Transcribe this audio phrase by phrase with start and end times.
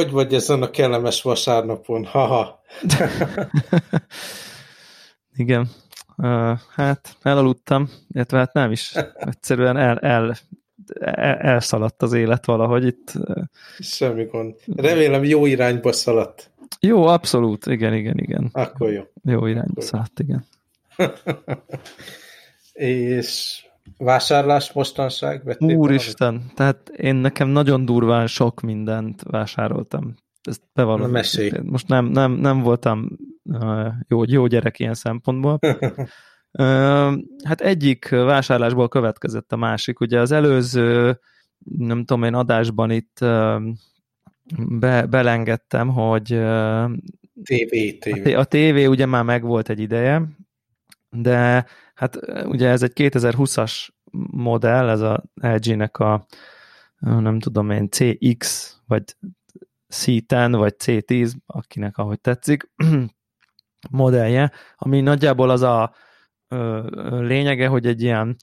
[0.00, 2.04] Hogy vagy ezen a kellemes vasárnapon?
[2.04, 2.62] Haha.
[5.36, 5.68] Igen.
[6.16, 8.94] Uh, hát elaludtam, illetve hát nem is.
[9.14, 10.36] Egyszerűen el, el,
[11.00, 13.12] el, elszaladt az élet valahogy itt.
[13.78, 14.54] Semmi gond.
[14.76, 16.50] Remélem jó irányba szaladt.
[16.80, 17.66] Jó, abszolút.
[17.66, 18.48] Igen, igen, igen.
[18.52, 19.02] Akkor jó.
[19.24, 20.46] Jó irányba Akkor szaladt, igen.
[22.72, 23.62] És
[23.98, 25.44] vásárlás mostanság?
[25.44, 26.52] Vettél Úristen, valami?
[26.54, 30.14] tehát én nekem nagyon durván sok mindent vásároltam.
[30.42, 31.10] Ezt bevallom.
[31.10, 31.50] Mesélj.
[31.62, 33.08] Most nem, nem, nem voltam
[34.08, 35.58] jó, jó gyerek ilyen szempontból.
[37.48, 40.00] hát egyik vásárlásból következett a másik.
[40.00, 41.18] Ugye az előző,
[41.78, 43.18] nem tudom én, adásban itt
[44.68, 46.26] be, belengedtem, hogy
[47.42, 48.26] TV, TV.
[48.26, 50.22] A, a TV ugye már megvolt egy ideje,
[51.10, 51.66] de
[52.00, 53.88] hát ugye ez egy 2020-as
[54.30, 56.26] modell, ez a LG-nek a
[56.98, 59.02] nem tudom én, CX, vagy
[59.94, 62.70] C10, vagy C10, akinek ahogy tetszik,
[63.90, 65.94] modellje, ami nagyjából az a
[66.48, 66.86] ö,
[67.26, 68.36] lényege, hogy egy ilyen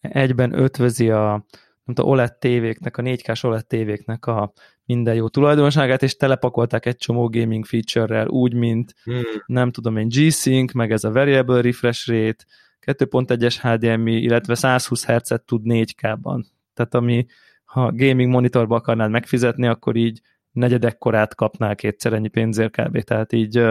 [0.00, 1.46] egyben ötvözi a
[1.84, 4.52] nem tudom, OLED tévéknek, a 4K-s OLED tévéknek a
[4.84, 9.22] minden jó tulajdonságát, és telepakolták egy csomó gaming feature-rel, úgy, mint hmm.
[9.46, 12.44] nem tudom én, G-Sync, meg ez a Variable Refresh Rate,
[12.86, 16.44] 2.1-es HDMI, illetve 120 Hz-et tud 4K-ban.
[16.74, 17.26] Tehát ami,
[17.64, 20.20] ha gaming monitorba akarnád megfizetni, akkor így
[20.52, 23.00] negyedekkorát kapnál kétszer ennyi pénzért kb.
[23.00, 23.62] Tehát így,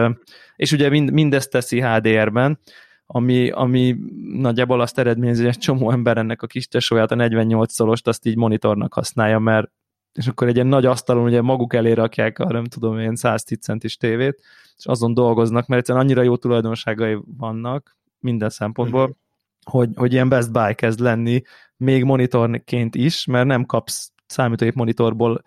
[0.56, 2.58] és ugye mind, mindezt teszi HDR-ben,
[3.06, 3.96] ami, ami
[4.32, 8.26] nagyjából azt eredményezi, hogy egy csomó ember ennek a kis tesóját, a 48 szolost azt
[8.26, 9.70] így monitornak használja, mert
[10.12, 13.58] és akkor egy ilyen nagy asztalon ugye maguk elé rakják a nem tudom én 110
[13.58, 14.42] centis tévét,
[14.76, 19.16] és azon dolgoznak, mert egyszerűen annyira jó tulajdonságai vannak minden szempontból, uh-huh.
[19.64, 21.42] hogy, hogy ilyen Best Buy kezd lenni,
[21.76, 25.42] még monitorként is, mert nem kapsz számítógép monitorból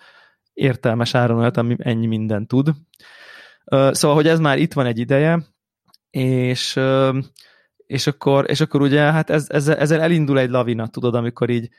[0.54, 2.72] értelmes áron olyat, ami ennyi minden tud.
[3.66, 5.40] Szóval, hogy ez már itt van egy ideje,
[6.10, 6.80] és,
[7.78, 11.70] és, akkor, és akkor ugye hát ez, ezzel, ezzel elindul egy lavina, tudod, amikor így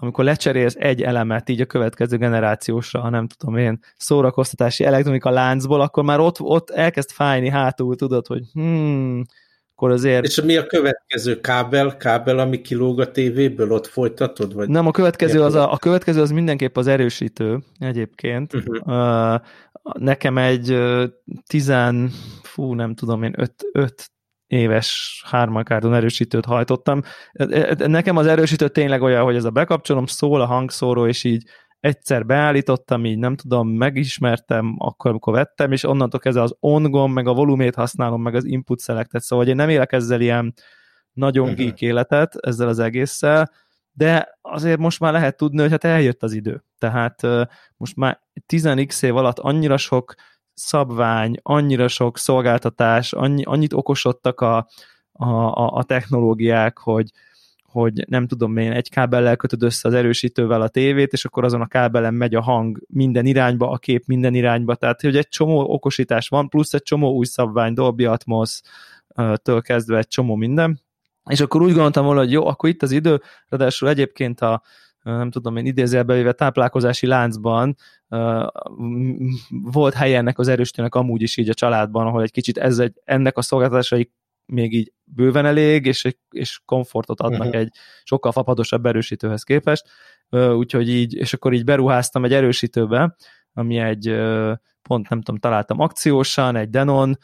[0.00, 5.80] amikor lecserélsz egy elemet így a következő generációsra, ha nem tudom én, szórakoztatási elektronika láncból,
[5.80, 9.22] akkor már ott, ott elkezd fájni hátul, tudod, hogy hmm,
[9.78, 10.24] akkor azért...
[10.24, 14.54] És mi a következő kábel, kábel, ami kilóg a tévéből, ott folytatod?
[14.54, 18.54] Vagy nem, a következő, az a, a következő az mindenképp az erősítő egyébként.
[18.54, 19.34] Uh-huh.
[19.34, 19.40] Uh,
[19.98, 20.78] nekem egy
[21.46, 22.10] tizen,
[22.42, 24.10] fú, nem tudom én, öt, öt
[24.46, 27.02] éves hármakárdon erősítőt hajtottam.
[27.76, 31.44] Nekem az erősítő tényleg olyan, hogy ez a bekapcsolom, szól a hangszóró, és így
[31.80, 37.14] egyszer beállítottam, így nem tudom, megismertem akkor, amikor vettem, és onnantól kezdve az on gomb,
[37.14, 40.54] meg a volumét használom, meg az input selectet, szóval én nem élek ezzel ilyen
[41.12, 41.58] nagyon uh-huh.
[41.58, 43.50] geek életet ezzel az egésszel,
[43.92, 46.64] de azért most már lehet tudni, hogy hát eljött az idő.
[46.78, 47.22] Tehát
[47.76, 48.20] most már
[48.52, 50.14] 10x év alatt annyira sok
[50.54, 54.56] szabvány, annyira sok szolgáltatás, annyi, annyit okosodtak a,
[55.12, 57.10] a, a technológiák, hogy,
[57.70, 61.60] hogy nem tudom én, egy kábellel kötöd össze az erősítővel a tévét, és akkor azon
[61.60, 65.72] a kábelen megy a hang minden irányba, a kép minden irányba, tehát hogy egy csomó
[65.72, 68.60] okosítás van, plusz egy csomó új szabvány, Dolby Atmos
[69.34, 70.80] től kezdve egy csomó minden,
[71.30, 74.62] és akkor úgy gondoltam volna, hogy jó, akkor itt az idő, ráadásul egyébként a,
[75.02, 77.76] nem tudom én idézőjelbe táplálkozási láncban
[79.48, 83.00] volt helye ennek az erősítőnek amúgy is így a családban, ahol egy kicsit ez egy,
[83.04, 84.12] ennek a szolgáltatásai
[84.46, 87.56] még így bőven elég, és, és komfortot adnak uh-huh.
[87.56, 87.70] egy
[88.04, 89.88] sokkal fapadosabb erősítőhez képest,
[90.30, 93.16] úgyhogy így, és akkor így beruháztam egy erősítőbe,
[93.52, 94.06] ami egy,
[94.82, 97.18] pont nem tudom, találtam akciósan, egy Denon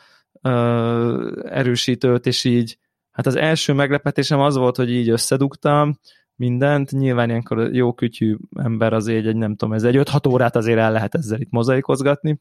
[1.48, 2.78] erősítőt, és így,
[3.10, 5.98] hát az első meglepetésem az volt, hogy így összedugtam,
[6.36, 6.90] mindent.
[6.90, 10.92] Nyilván ilyenkor jó kütyű ember azért egy, nem tudom, ez egy 5-6 órát azért el
[10.92, 12.40] lehet ezzel itt mozaikozgatni.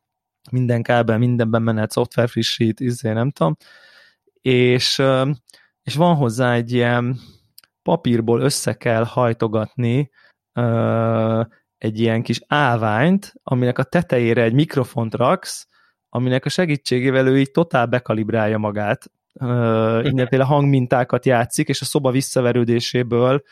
[0.51, 3.56] Minden kábel, mindenben menet, szoftver frissít, izé, nem tudom.
[4.43, 5.01] És,
[5.83, 7.19] és van hozzá egy ilyen
[7.81, 10.09] papírból össze kell hajtogatni
[11.77, 15.67] egy ilyen kis állványt, aminek a tetejére egy mikrofont raksz,
[16.09, 19.11] aminek a segítségével ő így totál bekalibrálja magát,
[20.01, 23.43] mindenféle hangmintákat játszik, és a szoba visszaverődéséből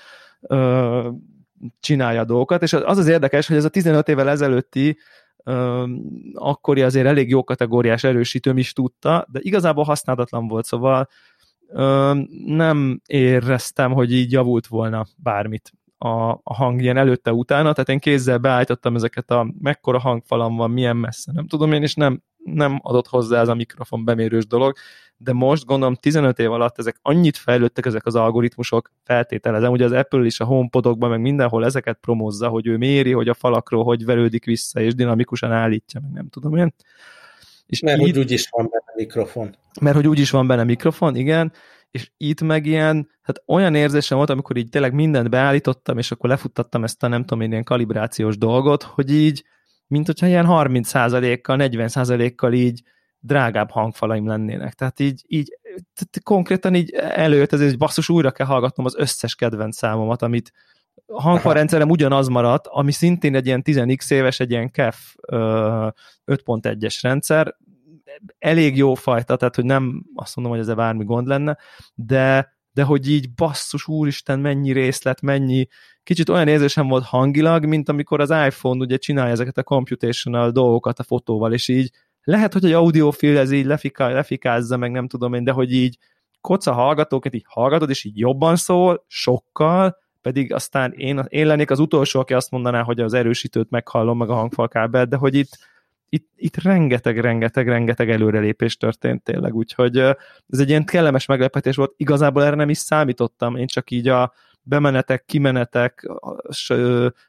[1.80, 4.98] csinálja dolgokat, és az az érdekes, hogy ez a 15 évvel ezelőtti
[6.34, 11.08] akkori azért elég jó kategóriás erősítőm is tudta, de igazából használatlan volt, szóval
[12.46, 18.38] nem éreztem, hogy így javult volna bármit a, a hang ilyen előtte-utána, tehát én kézzel
[18.38, 23.08] beállítottam ezeket a mekkora hangfalam van, milyen messze, nem tudom én, és nem, nem adott
[23.08, 24.76] hozzá ez a mikrofon bemérős dolog,
[25.18, 29.92] de most gondolom 15 év alatt ezek annyit fejlődtek ezek az algoritmusok, feltételezem, ugye az
[29.92, 34.06] Apple is a HomePodokban, meg mindenhol ezeket promózza, hogy ő méri, hogy a falakról hogy
[34.06, 36.74] verődik vissza, és dinamikusan állítja, meg nem tudom én.
[37.66, 39.56] És mert így, hogy úgyis van benne mikrofon.
[39.82, 41.54] Mert hogy úgyis van benne mikrofon, igen,
[41.92, 46.30] és itt meg ilyen, hát olyan érzésem volt, amikor így tényleg mindent beállítottam, és akkor
[46.30, 49.44] lefuttattam ezt a nem tudom én ilyen kalibrációs dolgot, hogy így,
[49.92, 52.82] mint hogyha ilyen 30%-kal, 40%-kal így
[53.20, 54.74] drágább hangfalaim lennének.
[54.74, 59.36] Tehát így, így tehát konkrétan így előtt, ez egy basszus, újra kell hallgatnom az összes
[59.36, 60.52] kedvenc számomat, amit
[61.06, 67.56] a hangfalrendszerem ugyanaz maradt, ami szintén egy ilyen 10x éves, egy ilyen KEF 5.1-es rendszer,
[68.40, 71.58] elég jó fajta, tehát hogy nem azt mondom, hogy ez bármi gond lenne,
[71.96, 75.68] de, de hogy így basszus, úristen, mennyi részlet, mennyi,
[76.04, 81.00] kicsit olyan érzésem volt hangilag, mint amikor az iPhone ugye csinálja ezeket a computational dolgokat
[81.00, 81.92] a fotóval, és így
[82.24, 85.98] lehet, hogy egy audiofil ez így lefika, lefikázza, meg nem tudom én, de hogy így
[86.42, 91.80] koca hallgatókat így hallgatod, és így jobban szól, sokkal, pedig aztán én, én lennék az
[91.80, 95.58] utolsó, aki azt mondaná, hogy az erősítőt meghallom, meg a hangfalkábelt, de hogy itt,
[96.14, 99.98] itt, itt rengeteg, rengeteg, rengeteg előrelépés történt tényleg, úgyhogy
[100.48, 104.34] ez egy ilyen kellemes meglepetés volt, igazából erre nem is számítottam, én csak így a
[104.64, 106.10] bemenetek, kimenetek,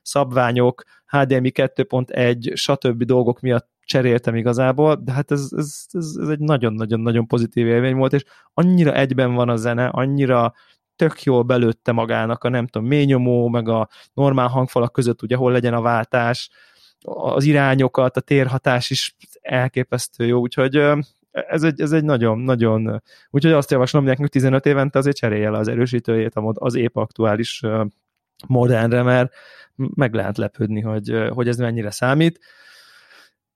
[0.02, 3.02] szabványok, HDMI 2.1, stb.
[3.02, 8.12] dolgok miatt cseréltem igazából, de hát ez, ez, ez, ez egy nagyon-nagyon-nagyon pozitív élmény volt,
[8.12, 8.24] és
[8.54, 10.52] annyira egyben van a zene, annyira
[10.96, 15.52] tök jól belőtte magának a nem tudom, ményomó, meg a normál hangfalak között ugye hol
[15.52, 16.50] legyen a váltás,
[17.02, 20.76] az irányokat, a térhatás is elképesztő jó, úgyhogy
[21.32, 25.58] ez egy, ez egy nagyon, nagyon, úgyhogy azt javaslom nekünk 15 évente azért cserélje le
[25.58, 27.62] az erősítőjét az épp aktuális
[28.46, 29.32] modernre, mert
[29.74, 32.40] meg lehet lepődni, hogy, hogy ez mennyire számít.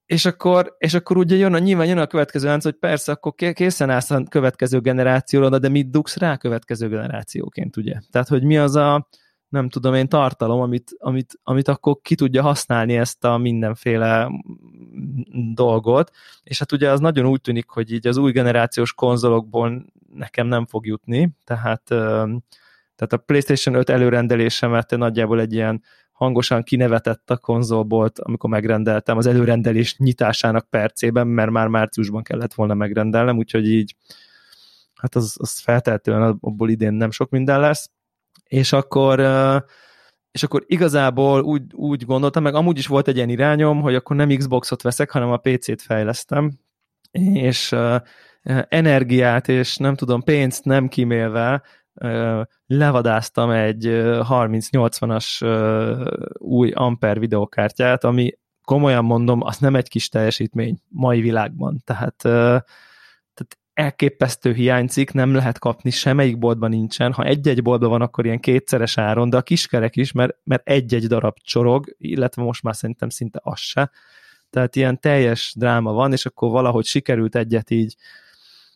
[0.05, 3.33] És akkor, és akkor ugye jön a, nyilván jön a következő lánc, hogy persze, akkor
[3.53, 7.93] készen állsz a következő generációra, de mit dugsz rá a következő generációként, ugye?
[8.11, 9.07] Tehát, hogy mi az a,
[9.49, 14.29] nem tudom én, tartalom, amit, amit, amit akkor ki tudja használni ezt a mindenféle
[15.53, 16.11] dolgot,
[16.43, 20.65] és hát ugye az nagyon úgy tűnik, hogy így az új generációs konzolokból nekem nem
[20.65, 21.83] fog jutni, tehát,
[22.95, 29.25] tehát a PlayStation 5 előrendelésemet nagyjából egy ilyen hangosan kinevetett a konzolból, amikor megrendeltem az
[29.25, 33.95] előrendelés nyitásának percében, mert már márciusban kellett volna megrendelnem, úgyhogy így
[34.95, 37.89] hát az, az feltehetően abból idén nem sok minden lesz,
[38.47, 39.19] és akkor
[40.31, 44.15] és akkor igazából úgy, úgy gondoltam, meg amúgy is volt egy ilyen irányom, hogy akkor
[44.15, 46.51] nem Xboxot veszek, hanem a PC-t fejlesztem,
[47.33, 47.75] és
[48.67, 51.63] energiát és nem tudom, pénzt nem kimélve
[52.67, 55.27] levadáztam egy 3080-as
[56.37, 61.81] új Ampere videokártyát, ami komolyan mondom, az nem egy kis teljesítmény mai világban.
[61.83, 62.23] Tehát
[63.77, 67.13] elképesztő hiányzik, nem lehet kapni, semmelyik boltban nincsen.
[67.13, 71.07] Ha egy-egy boltban van, akkor ilyen kétszeres áron, de a kiskerek is, mert, mert egy-egy
[71.07, 73.91] darab csorog, illetve most már szerintem szinte az se.
[74.49, 77.95] Tehát ilyen teljes dráma van, és akkor valahogy sikerült egyet így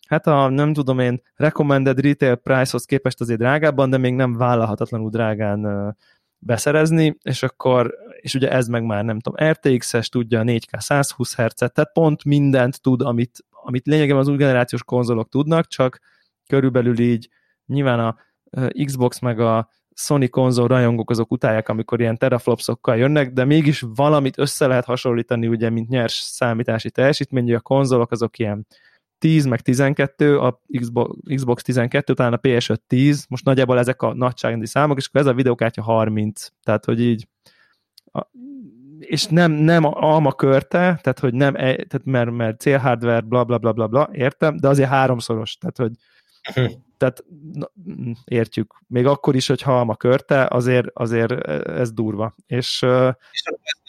[0.07, 5.09] hát a nem tudom én recommended retail price-hoz képest azért drágábban, de még nem vállalhatatlanul
[5.09, 5.95] drágán
[6.37, 11.35] beszerezni, és akkor, és ugye ez meg már nem tudom, RTX-es tudja a 4K 120
[11.35, 15.99] Hz, tehát pont mindent tud, amit, amit lényegében az új generációs konzolok tudnak, csak
[16.47, 17.29] körülbelül így
[17.65, 18.15] nyilván a
[18.85, 24.37] Xbox meg a Sony konzol rajongók azok utálják, amikor ilyen teraflopsokkal jönnek, de mégis valamit
[24.37, 28.67] össze lehet hasonlítani, ugye, mint nyers számítási teljesítmény, a konzolok azok ilyen
[29.17, 34.13] 10 meg 12, a Xbox, Xbox 12, talán a PS5 10, most nagyjából ezek a
[34.13, 37.27] nagyságrendi számok, és akkor ez a videokártya 30, tehát hogy így
[38.11, 38.25] a,
[39.01, 43.71] és nem, nem alma körte, tehát hogy nem, tehát mert, mert célhardware, bla, bla, bla,
[43.71, 45.91] bla, bla, értem, de azért háromszoros, tehát hogy
[46.97, 47.71] tehát na,
[48.25, 48.73] értjük.
[48.87, 51.31] Még akkor is, hogy halma körte, azért, azért
[51.67, 52.35] ez durva.
[52.47, 52.85] És,
[53.31, 53.43] és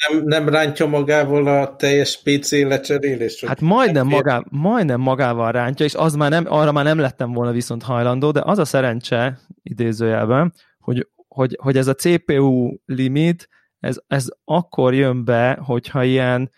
[0.09, 3.45] nem, nem rántja magával a teljes PC lecserélés?
[3.45, 7.53] Hát majdnem, magá, majdnem magával rántja, és az már nem, arra már nem lettem volna
[7.53, 13.49] viszont hajlandó, de az a szerencse idézőjelben, hogy, hogy, hogy ez a CPU limit,
[13.83, 16.51] ez, ez akkor jön be, hogyha ilyen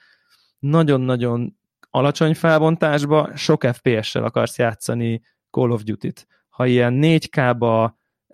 [0.58, 1.56] nagyon-nagyon
[1.90, 6.26] alacsony felbontásba sok FPS-sel akarsz játszani Call of Duty-t.
[6.48, 7.90] Ha ilyen 4K-ba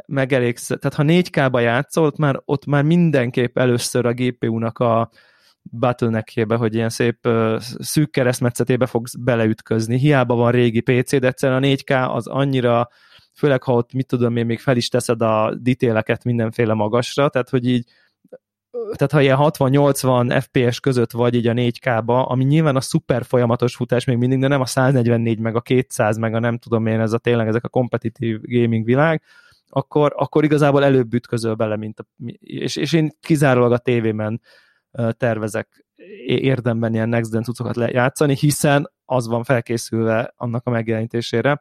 [0.06, 5.11] megelégsz, tehát ha 4K-ba játszol, ott már, ott már mindenképp először a GPU-nak a
[5.62, 7.28] bottleneckjébe, hogy ilyen szép
[7.78, 9.99] szűk keresztmetszetébe fogsz beleütközni.
[9.99, 12.88] Hiába van régi PC, de egyszerűen a 4K az annyira,
[13.35, 17.49] főleg ha ott, mit tudom én, még fel is teszed a ditéleket mindenféle magasra, tehát
[17.49, 17.85] hogy így
[18.71, 23.77] tehát ha ilyen 60-80 FPS között vagy így a 4K-ba, ami nyilván a szuper folyamatos
[23.77, 27.00] futás még mindig, de nem a 144 meg a 200 meg a nem tudom én,
[27.00, 29.23] ez a tényleg ezek a kompetitív gaming világ,
[29.69, 32.05] akkor, akkor igazából előbb ütközöl bele, mint a,
[32.39, 34.41] és, és én kizárólag a tévében
[35.11, 35.87] tervezek
[36.27, 41.61] érdemben ilyen next gen cuccokat lejátszani, hiszen az van felkészülve annak a megjelenítésére.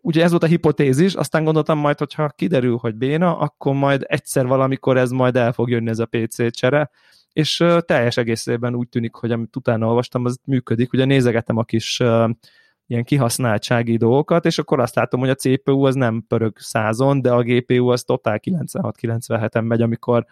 [0.00, 4.46] Ugye ez volt a hipotézis, aztán gondoltam majd, hogyha kiderül, hogy béna, akkor majd egyszer
[4.46, 6.90] valamikor ez majd el fog jönni ez a PC csere,
[7.32, 10.92] és teljes egészében úgy tűnik, hogy amit utána olvastam, az működik.
[10.92, 12.00] Ugye nézegettem a kis
[12.86, 17.32] ilyen kihasználtsági dolgokat, és akkor azt látom, hogy a CPU az nem pörög százon, de
[17.32, 20.26] a GPU az totál 96-97-en megy, amikor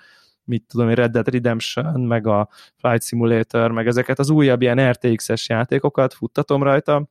[0.45, 5.49] mit tudom, Red Dead Redemption, meg a Flight Simulator, meg ezeket az újabb ilyen RTX-es
[5.49, 7.09] játékokat futtatom rajta,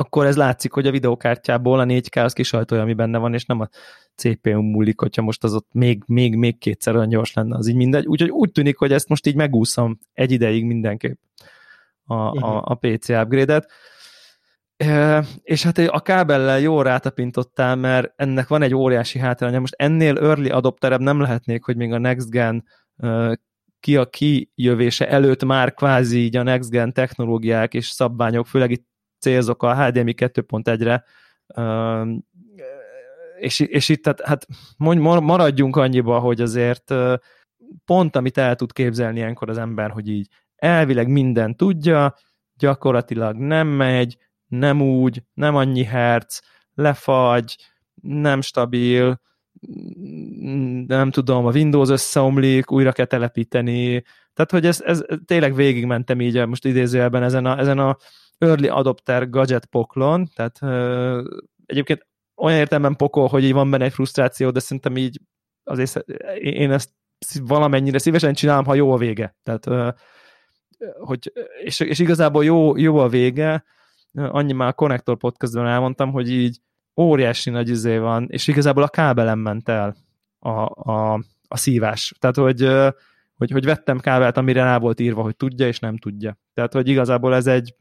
[0.00, 3.60] akkor ez látszik, hogy a videokártyából a 4K az kisajtolja, ami benne van, és nem
[3.60, 3.68] a
[4.14, 7.76] CPU múlik, hogyha most az ott még, még, még kétszer olyan gyors lenne, az így
[7.76, 8.06] mindegy.
[8.06, 11.18] Úgyhogy úgy tűnik, hogy ezt most így megúszom egy ideig mindenképp
[12.04, 13.70] a, a, a PC upgrade-et.
[14.76, 19.60] E, és hát a kábellel jól rátapintottál, mert ennek van egy óriási hátránya.
[19.60, 22.64] Most ennél early adopterebb nem lehetnék, hogy még a Next Gen
[23.80, 28.88] ki a kijövése előtt már kvázi így a next gen technológiák és szabványok, főleg itt
[29.20, 31.04] célzok a HDMI 2.1-re,
[33.38, 34.46] és, és itt hát, hát
[34.76, 36.94] maradjunk annyiba, hogy azért
[37.84, 42.14] pont amit el tud képzelni ilyenkor az ember, hogy így elvileg minden tudja,
[42.58, 46.40] gyakorlatilag nem megy, nem úgy, nem annyi herc,
[46.74, 47.56] lefagy,
[48.02, 49.20] nem stabil,
[50.86, 54.02] nem tudom, a Windows összeomlik, újra kell telepíteni,
[54.34, 57.96] tehát hogy ez, ez tényleg végigmentem így most idézőjelben ezen a, ezen a
[58.40, 60.58] early adopter gadget poklon, tehát
[61.66, 62.06] egyébként
[62.36, 65.20] olyan értelemben pokol, hogy így van benne egy frusztráció, de szerintem így
[65.64, 66.04] azért
[66.40, 66.90] én ezt
[67.42, 69.36] valamennyire szívesen csinálom, ha jó a vége.
[69.42, 69.94] Tehát,
[70.98, 71.32] hogy,
[71.62, 73.64] és, és igazából jó, jó a vége,
[74.14, 76.58] annyi már a Connector podcastban elmondtam, hogy így
[76.96, 79.96] óriási nagy izé van, és igazából a kábelem ment el
[80.38, 80.50] a,
[80.92, 82.14] a, a szívás.
[82.18, 82.68] Tehát, hogy,
[83.36, 86.38] hogy, hogy vettem kábelt, amire rá volt írva, hogy tudja, és nem tudja.
[86.54, 87.74] Tehát, hogy igazából ez egy,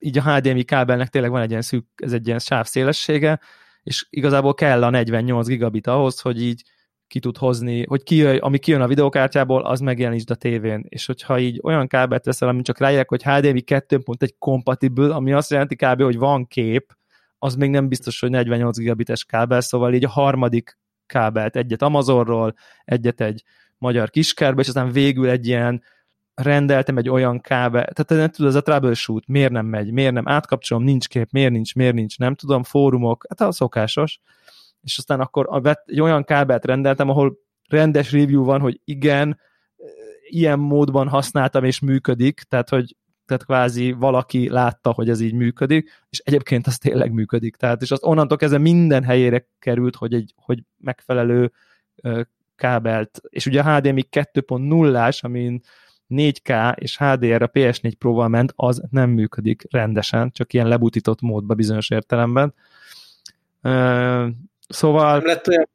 [0.00, 3.40] így a HDMI kábelnek tényleg van egy ilyen szűk, ez egy ilyen sáv szélessége,
[3.82, 6.62] és igazából kell a 48 gigabit ahhoz, hogy így
[7.06, 10.84] ki tud hozni, hogy ki, ami kijön a videokártyából, az megjelenítsd a tévén.
[10.88, 15.50] És hogyha így olyan kábelt veszel, ami csak ráírják, hogy HDMI 2.1 compatible, ami azt
[15.50, 16.02] jelenti kb.
[16.02, 16.96] hogy van kép,
[17.38, 22.54] az még nem biztos, hogy 48 gigabites kábel, szóval így a harmadik kábelt, egyet Amazonról,
[22.84, 23.42] egyet egy
[23.78, 25.82] magyar kiskárba, és aztán végül egy ilyen
[26.42, 30.28] rendeltem egy olyan kábel, tehát nem tudod, ez a troubleshoot, miért nem megy, miért nem
[30.28, 34.20] átkapcsolom, nincs kép, miért nincs, miért nincs, nem tudom, fórumok, hát a szokásos,
[34.82, 39.38] és aztán akkor egy olyan kábelt rendeltem, ahol rendes review van, hogy igen,
[40.28, 42.94] ilyen módban használtam és működik, tehát hogy
[43.30, 47.56] tehát kvázi valaki látta, hogy ez így működik, és egyébként az tényleg működik.
[47.56, 51.52] Tehát, és az onnantól kezdve minden helyére került, hogy egy hogy megfelelő
[52.56, 55.60] kábelt, és ugye a HDMI 2.0-ás, amin
[56.10, 61.56] 4K és HDR a PS4 Pro-val ment, az nem működik rendesen, csak ilyen lebutított módban
[61.56, 62.54] bizonyos értelemben.
[64.68, 65.16] Szóval...
[65.16, 65.68] Nem lett olyan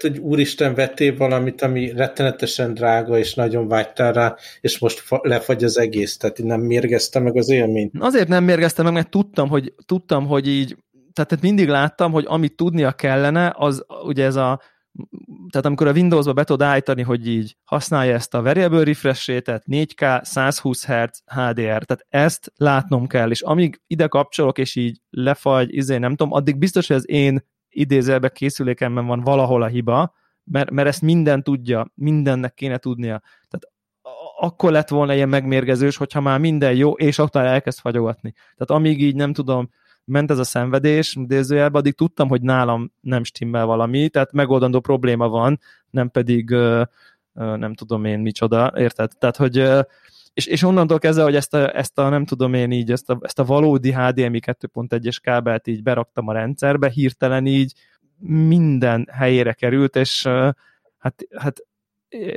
[0.00, 5.78] hogy úristen vettél valamit, ami rettenetesen drága, és nagyon vágytál rá, és most lefagy az
[5.78, 7.92] egész, tehát nem mérgezte meg az élményt.
[7.98, 10.76] Azért nem mérgezte meg, mert tudtam, hogy, tudtam, hogy így,
[11.12, 14.60] tehát mindig láttam, hogy amit tudnia kellene, az ugye ez a
[15.50, 19.62] tehát amikor a Windows-ba be tudod állítani, hogy így használja ezt a variable refresh rate
[19.66, 25.74] 4K, 120 Hz, HDR, tehát ezt látnom kell, és amíg ide kapcsolok, és így lefagy,
[25.74, 30.14] izé nem tudom, addig biztos, hogy az én idézelbe készülékemben van valahol a hiba,
[30.44, 33.22] mert, mert ezt minden tudja, mindennek kéne tudnia.
[33.48, 33.76] Tehát
[34.40, 38.32] akkor lett volna ilyen megmérgezős, hogyha már minden jó, és akkor elkezd fagyogatni.
[38.32, 39.70] Tehát amíg így nem tudom,
[40.08, 45.28] ment ez a szenvedés, idézőjelben, addig tudtam, hogy nálam nem stimmel valami, tehát megoldandó probléma
[45.28, 45.60] van,
[45.90, 46.50] nem pedig
[47.32, 49.12] nem tudom én micsoda, érted?
[49.18, 49.56] Tehát, hogy
[50.38, 53.18] és, és onnantól kezdve, hogy ezt a, ezt a nem tudom én így, ezt a,
[53.22, 57.72] ezt a valódi HDMI 2.1-es kábelt így beraktam a rendszerbe, hirtelen így
[58.46, 60.22] minden helyére került, és
[60.98, 61.66] hát, hát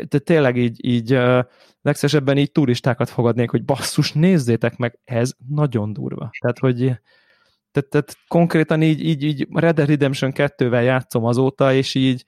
[0.09, 1.19] de tényleg így, így
[1.81, 6.29] legszesebben így turistákat fogadnék, hogy basszus, nézzétek meg, ez nagyon durva.
[6.39, 6.99] Tehát, hogy
[7.71, 12.25] tehát, tehát konkrétan így, így, így Red Dead Redemption 2-vel játszom azóta, és így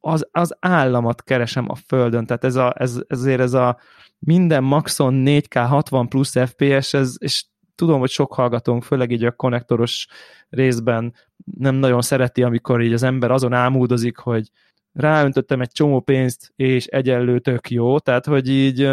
[0.00, 3.78] az, az államat keresem a földön, tehát ez a, ez, ezért ez a
[4.18, 7.44] minden maxon 4K 60 plusz FPS, ez, és
[7.74, 10.06] tudom, hogy sok hallgatónk, főleg így a konnektoros
[10.48, 11.14] részben
[11.58, 14.50] nem nagyon szereti, amikor így az ember azon ámúdozik, hogy
[14.92, 18.90] ráöntöttem egy csomó pénzt, és egyenlő tök jó, tehát hogy így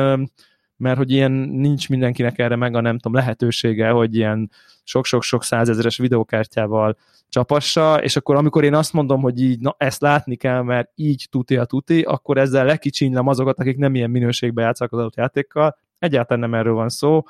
[0.78, 4.52] mert hogy ilyen nincs mindenkinek erre meg a nem tudom lehetősége, hogy ilyen
[4.84, 6.98] sok-sok-sok százezeres videókártyával
[7.30, 11.28] csapassa, és akkor amikor én azt mondom, hogy így, na ezt látni kell, mert így
[11.32, 15.78] tuti a tuti, akkor ezzel lekicsinylem azokat, akik nem ilyen minőségben játszak az adott játékkal.
[16.00, 17.24] Egyáltalán nem erről van szó.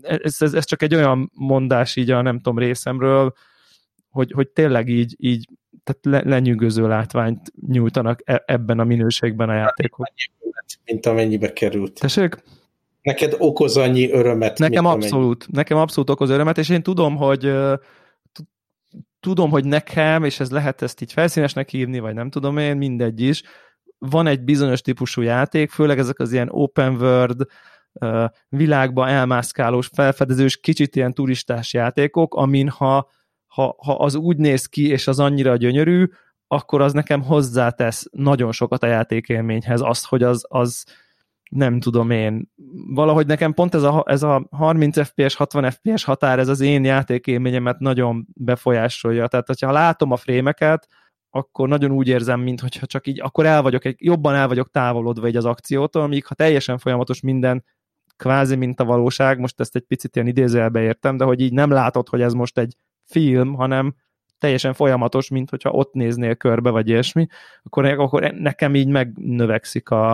[0.00, 3.32] Ez, ez, ez csak egy olyan mondás így a nem tudom részemről,
[4.10, 5.48] hogy, hogy tényleg így, így
[5.86, 10.06] tehát le, lenyűgöző látványt nyújtanak e, ebben a minőségben a játékok.
[10.84, 12.00] Mint amennyibe került.
[12.00, 12.42] Tessék?
[13.02, 14.58] Neked okoz annyi örömet?
[14.58, 15.42] Nekem abszolút.
[15.42, 15.56] Amennyi.
[15.56, 17.52] Nekem abszolút okoz örömet, és én tudom, hogy
[19.20, 23.20] tudom, hogy nekem, és ez lehet ezt így felszínesnek hívni, vagy nem tudom én, mindegy
[23.20, 23.42] is,
[23.98, 27.46] van egy bizonyos típusú játék, főleg ezek az ilyen open world,
[28.48, 33.10] világba elmászkálós, felfedezős, kicsit ilyen turistás játékok, amin ha,
[33.46, 36.08] ha, ha az úgy néz ki, és az annyira gyönyörű,
[36.46, 40.84] akkor az nekem hozzátesz nagyon sokat a játékélményhez, azt, hogy az, az
[41.50, 42.50] nem tudom én,
[42.86, 46.84] valahogy nekem pont ez a, ez a 30 FPS, 60 FPS határ, ez az én
[46.84, 49.26] játékélményemet nagyon befolyásolja.
[49.26, 50.88] Tehát, hogyha látom a frémeket,
[51.30, 55.36] akkor nagyon úgy érzem, mintha csak így, akkor el vagyok, jobban el vagyok távolodva egy
[55.36, 57.64] az akciótól, míg ha teljesen folyamatos minden,
[58.16, 61.70] kvázi mint a valóság, most ezt egy picit ilyen idézőjelbe értem, de hogy így nem
[61.70, 62.76] látod, hogy ez most egy
[63.06, 63.94] film, hanem
[64.38, 67.26] teljesen folyamatos, mint hogyha ott néznél körbe, vagy ilyesmi,
[67.62, 70.10] akkor, akkor nekem így megnövekszik a,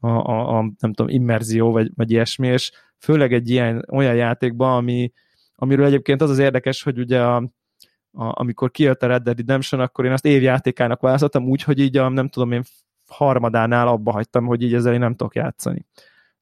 [0.00, 4.76] a, a, a nem tudom, immerzió, vagy, vagy ilyesmi, és főleg egy ilyen olyan játékban,
[4.76, 5.12] ami,
[5.54, 9.80] amiről egyébként az az érdekes, hogy ugye a, a, amikor kijött a Red Dead Redemption,
[9.80, 12.62] akkor én azt évjátékának választottam úgy, hogy így a, nem tudom én,
[13.08, 15.86] harmadánál abba hagytam, hogy így ezzel én nem tudok játszani.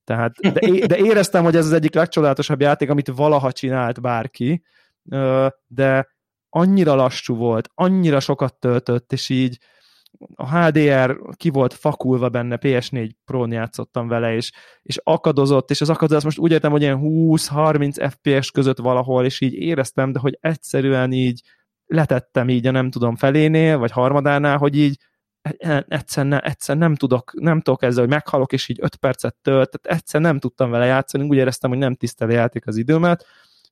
[0.05, 4.63] Tehát, de, de éreztem, hogy ez az egyik legcsodálatosabb játék, amit valaha csinált bárki,
[5.67, 6.09] de
[6.49, 9.59] annyira lassú volt, annyira sokat töltött, és így
[10.35, 15.91] a HDR ki volt fakulva benne, PS4 Pro-n játszottam vele, és, és akadozott, és az
[15.91, 20.39] akadozás most úgy értem, hogy ilyen 20-30 FPS között valahol, és így éreztem, de hogy
[20.41, 21.43] egyszerűen így
[21.87, 24.99] letettem így a nem tudom felénél, vagy harmadánál, hogy így
[25.89, 29.71] egyszer, ne, egyszer nem tudok, nem tudok ezzel, hogy meghalok, és így 5 percet tölt,
[29.71, 33.27] tehát egyszer nem tudtam vele játszani, úgy éreztem, hogy nem tisztel játék az időmet,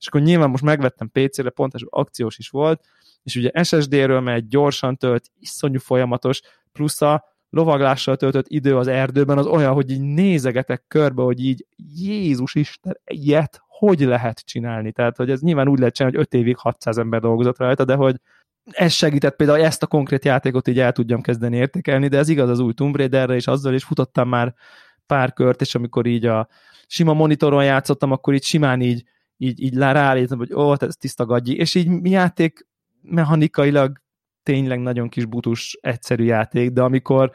[0.05, 2.85] és akkor nyilván most megvettem PC-re, pont akciós is volt,
[3.23, 6.41] és ugye SSD-ről megy, gyorsan tölt, iszonyú folyamatos,
[6.73, 11.67] plusz a lovaglással töltött idő az erdőben az olyan, hogy így nézegetek körbe, hogy így
[11.97, 14.93] Jézus Isten, ilyet hogy lehet csinálni?
[14.93, 17.95] Tehát, hogy ez nyilván úgy lehet csinálni, hogy 5 évig 600 ember dolgozott rajta, de
[17.95, 18.17] hogy
[18.71, 22.29] ez segített például, hogy ezt a konkrét játékot így el tudjam kezdeni értékelni, de ez
[22.29, 24.55] igaz az új Tomb Raiderre, és azzal is futottam már
[25.07, 26.49] pár kört, és amikor így a
[26.87, 29.05] sima monitoron játszottam, akkor így simán így,
[29.37, 32.67] így, így ráállítom, hogy ó, ez tiszta gagyi, és így mi játék
[33.03, 34.03] mechanikailag
[34.43, 37.31] tényleg nagyon kis butus, egyszerű játék, de amikor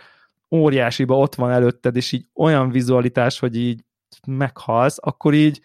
[0.51, 3.83] óriásiba ott van előtted, és így olyan vizualitás, hogy így
[4.27, 5.61] meghalsz, akkor így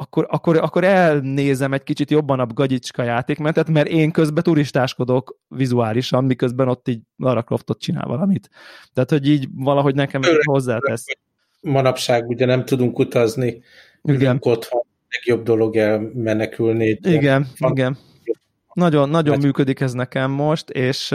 [0.00, 6.24] akkor, akkor, akkor elnézem egy kicsit jobban a gagyicska játékmenetet, mert én közben turistáskodok vizuálisan,
[6.24, 8.50] miközben ott így Lara Croftot csinál valamit.
[8.92, 11.04] Tehát, hogy így valahogy nekem hozzátesz.
[11.60, 13.62] Manapság ugye nem tudunk utazni,
[14.02, 14.38] igen.
[14.40, 16.98] otthon, legjobb dolog elmenekülni.
[17.02, 17.98] Igen, van, igen.
[18.72, 19.42] Nagyon, nagyon hát...
[19.42, 21.14] működik ez nekem most, és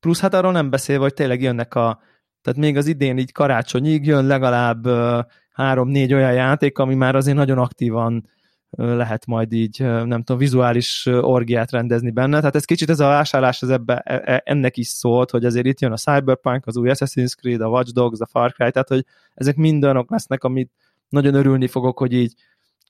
[0.00, 2.00] plusz hát arról nem beszélve, hogy tényleg jönnek a,
[2.42, 4.86] tehát még az idén így karácsonyig jön legalább
[5.52, 8.28] három-négy olyan játék, ami már azért nagyon aktívan
[8.76, 12.38] lehet majd így, nem tudom, vizuális orgiát rendezni benne.
[12.38, 15.66] Tehát ez kicsit ez a vásárlás ez ebbe, e, e, ennek is szólt, hogy azért
[15.66, 18.88] itt jön a Cyberpunk, az új Assassin's Creed, a Watch Dogs, a Far Cry, tehát
[18.88, 20.70] hogy ezek mind olyanok lesznek, amit
[21.08, 22.34] nagyon örülni fogok, hogy így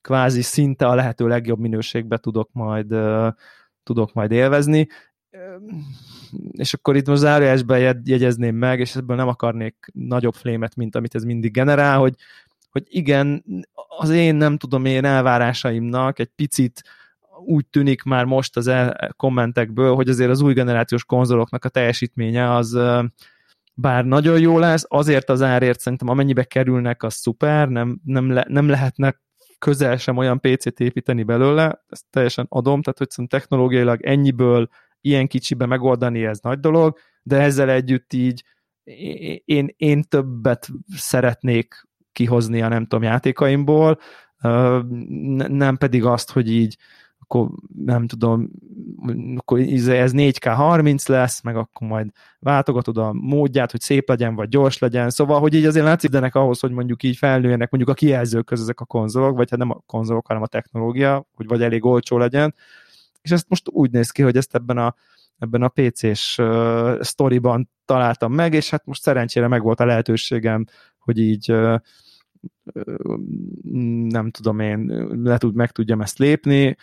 [0.03, 2.95] kvázi szinte a lehető legjobb minőségbe tudok majd
[3.83, 4.87] tudok majd élvezni.
[6.51, 11.15] És akkor itt most zárójelesben jegyezném meg, és ebből nem akarnék nagyobb flémet, mint amit
[11.15, 12.15] ez mindig generál, hogy,
[12.69, 13.45] hogy igen,
[13.97, 16.83] az én nem tudom én elvárásaimnak egy picit
[17.45, 22.53] úgy tűnik már most az el kommentekből, hogy azért az új generációs konzoloknak a teljesítménye
[22.53, 22.79] az
[23.73, 28.45] bár nagyon jó lesz, azért az árért szerintem amennyibe kerülnek, az szuper, nem, nem, le,
[28.47, 29.21] nem lehetnek
[29.63, 34.67] közel sem olyan PC-t építeni belőle, ezt teljesen adom, tehát hogy szerintem technológiailag ennyiből
[35.01, 38.43] ilyen kicsibe megoldani, ez nagy dolog, de ezzel együtt így
[39.45, 43.99] én, én többet szeretnék kihozni a nem tudom játékaimból,
[45.47, 46.77] nem pedig azt, hogy így
[47.33, 47.49] akkor
[47.85, 48.49] nem tudom,
[49.35, 54.49] akkor ez 4K 30 lesz, meg akkor majd váltogatod a módját, hogy szép legyen, vagy
[54.49, 58.45] gyors legyen, szóval, hogy így azért látszik, ahhoz, hogy mondjuk így felnőjenek mondjuk a kijelzők
[58.45, 61.85] között ezek a konzolok, vagy hát nem a konzolok, hanem a technológia, hogy vagy elég
[61.85, 62.55] olcsó legyen,
[63.21, 64.95] és ezt most úgy néz ki, hogy ezt ebben a
[65.37, 70.65] ebben a PC-s uh, sztoriban találtam meg, és hát most szerencsére meg volt a lehetőségem,
[70.97, 71.75] hogy így uh,
[74.07, 74.85] nem tudom én,
[75.23, 76.77] le tud, meg tudjam ezt lépni.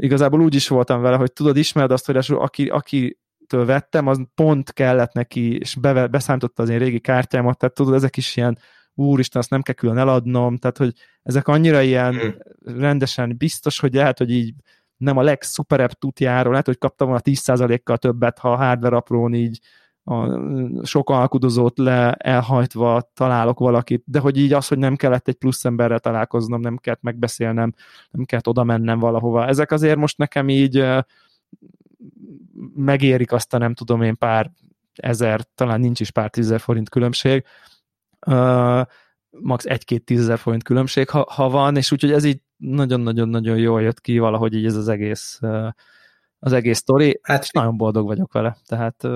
[0.00, 4.20] Igazából úgy is voltam vele, hogy tudod, ismered azt, hogy aki, aki től vettem, az
[4.34, 8.58] pont kellett neki, és be, beszámította az én régi kártyámat, tehát tudod, ezek is ilyen
[8.94, 12.34] úristen, azt nem kell külön eladnom, tehát hogy ezek annyira ilyen hmm.
[12.78, 14.54] rendesen biztos, hogy lehet, hogy így
[14.96, 19.60] nem a legszuperebb tutjáról, lehet, hogy kaptam volna 10%-kal többet, ha a hardware aprón így
[20.08, 20.40] a
[20.84, 25.64] sok alkudozót le elhajtva találok valakit, de hogy így az, hogy nem kellett egy plusz
[25.64, 27.74] emberrel találkoznom, nem kellett megbeszélnem,
[28.10, 29.46] nem kellett oda mennem valahova.
[29.46, 30.84] Ezek azért most nekem így
[32.74, 34.50] megérik azt a nem tudom én pár
[34.94, 37.44] ezer, talán nincs is pár tízezer forint különbség,
[38.26, 38.82] uh,
[39.30, 39.64] max.
[39.64, 44.18] egy-két tízezer forint különbség, ha, ha van, és úgyhogy ez így nagyon-nagyon-nagyon jól jött ki
[44.18, 45.68] valahogy így ez az egész uh,
[46.38, 49.08] az egész sztori, hát, és nagyon boldog vagyok vele, tehát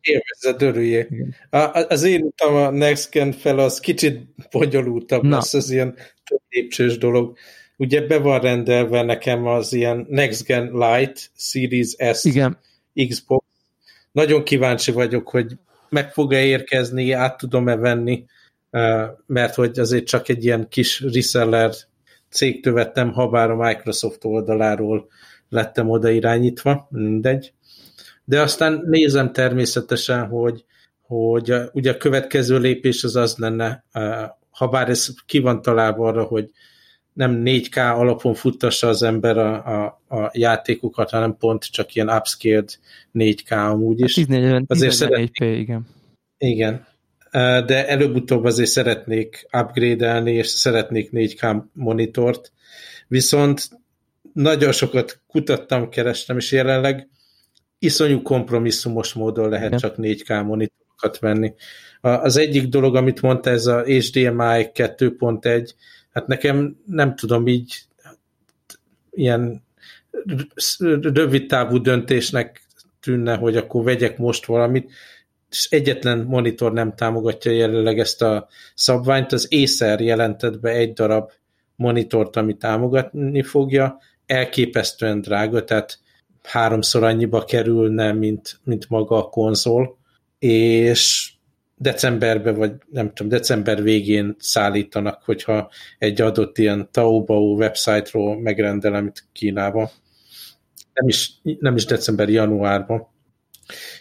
[0.00, 1.06] élvezed, örüljél.
[1.88, 5.36] Az én utam a Next Gen fel az kicsit bonyolultabb Na.
[5.36, 7.36] lesz, az ilyen több lépcsős dolog.
[7.76, 12.58] Ugye be van rendelve nekem az ilyen Next Gen Lite Series S Igen.
[13.08, 13.46] Xbox.
[14.12, 15.56] Nagyon kíváncsi vagyok, hogy
[15.88, 18.24] meg fog-e érkezni, át tudom-e venni,
[19.26, 21.72] mert hogy azért csak egy ilyen kis reseller
[22.30, 25.08] cégtől vettem, ha bár a Microsoft oldaláról
[25.48, 27.52] lettem oda irányítva, mindegy.
[28.24, 30.64] De aztán nézem természetesen, hogy,
[31.02, 33.84] hogy ugye a következő lépés az az lenne,
[34.50, 36.50] ha bár ez ki van találva arra, hogy
[37.12, 42.68] nem 4K alapon futtassa az ember a, a, a játékokat, hanem pont csak ilyen upscaled
[43.14, 44.14] 4K amúgy is.
[44.14, 45.86] 14, azért 14 p igen.
[46.38, 46.86] Igen,
[47.66, 52.52] de előbb-utóbb azért szeretnék upgrade-elni, és szeretnék 4K monitort,
[53.08, 53.68] viszont
[54.32, 57.08] nagyon sokat kutattam, kerestem, és jelenleg
[57.82, 59.78] iszonyú kompromisszumos módon lehet Igen.
[59.78, 61.54] csak 4K monitorokat venni.
[62.00, 65.70] Az egyik dolog, amit mondta, ez a HDMI 2.1,
[66.12, 67.82] hát nekem nem tudom így
[69.10, 69.62] ilyen
[71.00, 72.62] rövid távú döntésnek
[73.00, 74.90] tűnne, hogy akkor vegyek most valamit,
[75.50, 81.30] és egyetlen monitor nem támogatja jelenleg ezt a szabványt, az Acer jelentett be egy darab
[81.76, 85.98] monitort, ami támogatni fogja, elképesztően drága, tehát
[86.42, 89.98] háromszor annyiba kerülne, mint, mint maga a konzol,
[90.38, 91.32] és
[91.76, 99.24] decemberben, vagy nem tudom, december végén szállítanak, hogyha egy adott ilyen Taobao website-ról megrendelem itt
[99.32, 99.88] Kínában.
[100.92, 103.06] Nem is, nem is december, januárban.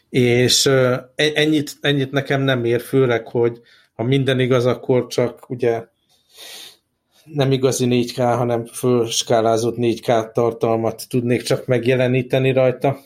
[0.10, 3.62] És e, ennyit, ennyit nekem nem ér, főleg, hogy
[3.93, 5.84] ha minden igaz, akkor csak ugye
[7.33, 12.99] nem igazi 4K, hanem fölskálázott 4K tartalmat tudnék csak megjeleníteni rajta.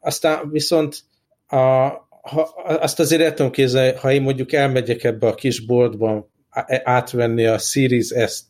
[0.00, 1.00] Aztán viszont
[1.46, 1.56] a,
[2.22, 6.28] ha, azt azért el tudom képzelni, ha én mondjuk elmegyek ebbe a kis boltba
[6.82, 8.44] átvenni a Series S-t,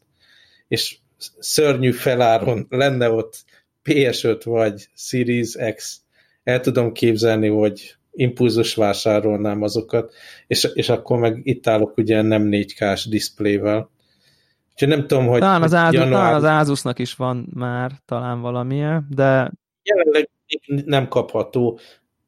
[0.69, 0.97] és
[1.39, 3.45] szörnyű feláron lenne ott
[3.85, 6.01] PS5 vagy Series X,
[6.45, 10.13] el tudom képzelni, hogy impulzus vásárolnám azokat,
[10.47, 13.91] és, és akkor meg itt állok ugye nem 4K-s diszplével.
[14.83, 15.41] Úgyhogy nem tudom, hogy...
[15.41, 16.13] Talán az, Asus, január...
[16.13, 19.53] talán az Asusnak is van már talán valamilyen, de...
[19.83, 20.29] Jelenleg
[20.85, 21.79] nem kapható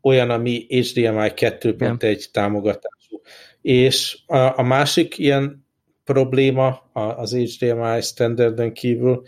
[0.02, 3.20] olyan, ami HDMI 2.1 támogatású.
[3.60, 5.66] És a, a másik ilyen
[6.04, 9.22] probléma az HDMI standarden kívül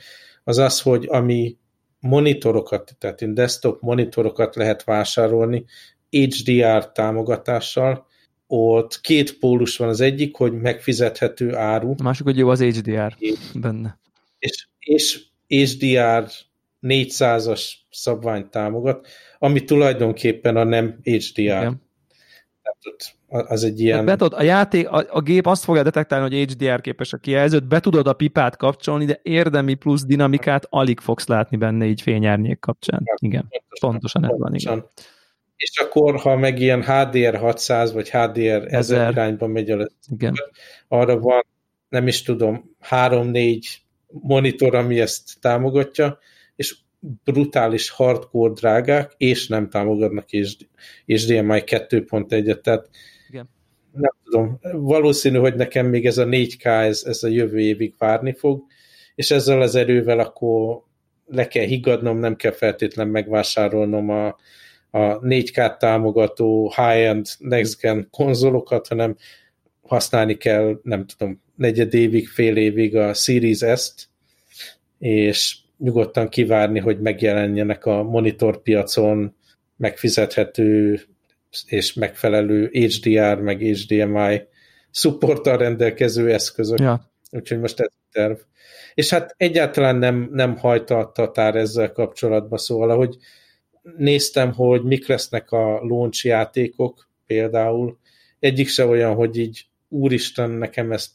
[0.44, 1.56] az az, hogy ami
[2.00, 5.64] monitorokat, tehát desktop monitorokat lehet vásárolni
[6.10, 8.06] HDR támogatással,
[8.54, 11.94] ott két pólus van az egyik, hogy megfizethető áru.
[11.98, 13.16] A másik, hogy jó az HDR
[13.54, 13.98] benne.
[14.38, 16.28] És, és HDR
[16.82, 19.06] 400-as szabványt támogat,
[19.38, 21.20] ami tulajdonképpen a nem HDR.
[21.36, 21.82] Igen.
[23.28, 24.04] Az egy ilyen...
[24.04, 27.68] Be tudod, a játék, a, a gép azt fogja detektálni, hogy HDR képes a kijelzőt,
[27.68, 32.58] be tudod a pipát kapcsolni, de érdemi plusz dinamikát alig fogsz látni benne így fényárnyék
[32.58, 33.02] kapcsán.
[33.16, 34.84] Igen, pontosan, pontosan ez van, igen.
[35.62, 40.34] És akkor, ha meg ilyen HDR 600 vagy HDR 1000 irányba megy el, igen.
[40.88, 41.46] arra van,
[41.88, 43.64] nem is tudom, 3-4
[44.06, 46.18] monitor, ami ezt támogatja,
[46.56, 46.76] és
[47.24, 50.56] brutális hardcore drágák, és nem támogatnak és,
[51.04, 52.88] és DMI 2.1-et, tehát
[53.28, 53.48] Igen.
[53.92, 58.32] nem tudom, valószínű, hogy nekem még ez a 4K, ez, ez a jövő évig várni
[58.32, 58.64] fog,
[59.14, 60.82] és ezzel az erővel akkor
[61.26, 64.36] le kell higgadnom, nem kell feltétlen megvásárolnom a,
[64.94, 69.16] a 4K támogató high-end next-gen konzolokat, hanem
[69.82, 74.08] használni kell, nem tudom, negyed évig, fél évig a Series S-t,
[74.98, 79.36] és nyugodtan kivárni, hogy megjelenjenek a monitorpiacon
[79.76, 81.00] megfizethető
[81.66, 84.42] és megfelelő HDR, meg HDMI
[84.90, 86.78] supporttal rendelkező eszközök.
[86.78, 87.10] Ja.
[87.30, 88.36] Úgyhogy most ez a terv.
[88.94, 93.16] És hát egyáltalán nem, nem hajta a tatár ezzel kapcsolatban, szóval ahogy
[93.96, 97.98] néztem, hogy mik lesznek a launch játékok például,
[98.38, 101.10] egyik se olyan, hogy így úristen, nekem ezt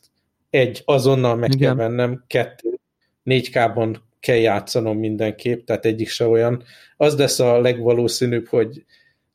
[0.49, 1.67] egy, azonnal meg Igen.
[1.67, 2.79] kell vennem, kettő,
[3.25, 6.63] 4K-ban kell játszanom mindenképp, tehát egyik se olyan.
[6.97, 8.83] Az lesz a legvalószínűbb, hogy,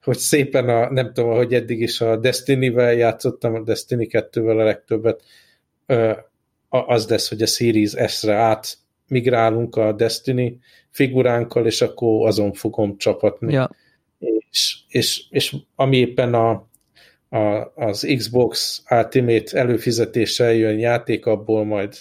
[0.02, 4.64] hogy szépen a, nem tudom, hogy eddig is a Destiny-vel játszottam, a Destiny 2-vel a
[4.64, 5.22] legtöbbet,
[6.68, 8.78] az lesz, hogy a Series S-re át
[9.12, 10.58] migrálunk a Destiny
[10.90, 13.52] figuránkkal, és akkor azon fogom csapatni.
[13.52, 13.70] Ja.
[14.50, 16.50] És, és, és ami éppen a,
[17.28, 21.94] a, az Xbox Ultimate előfizetéssel jön játék, abból majd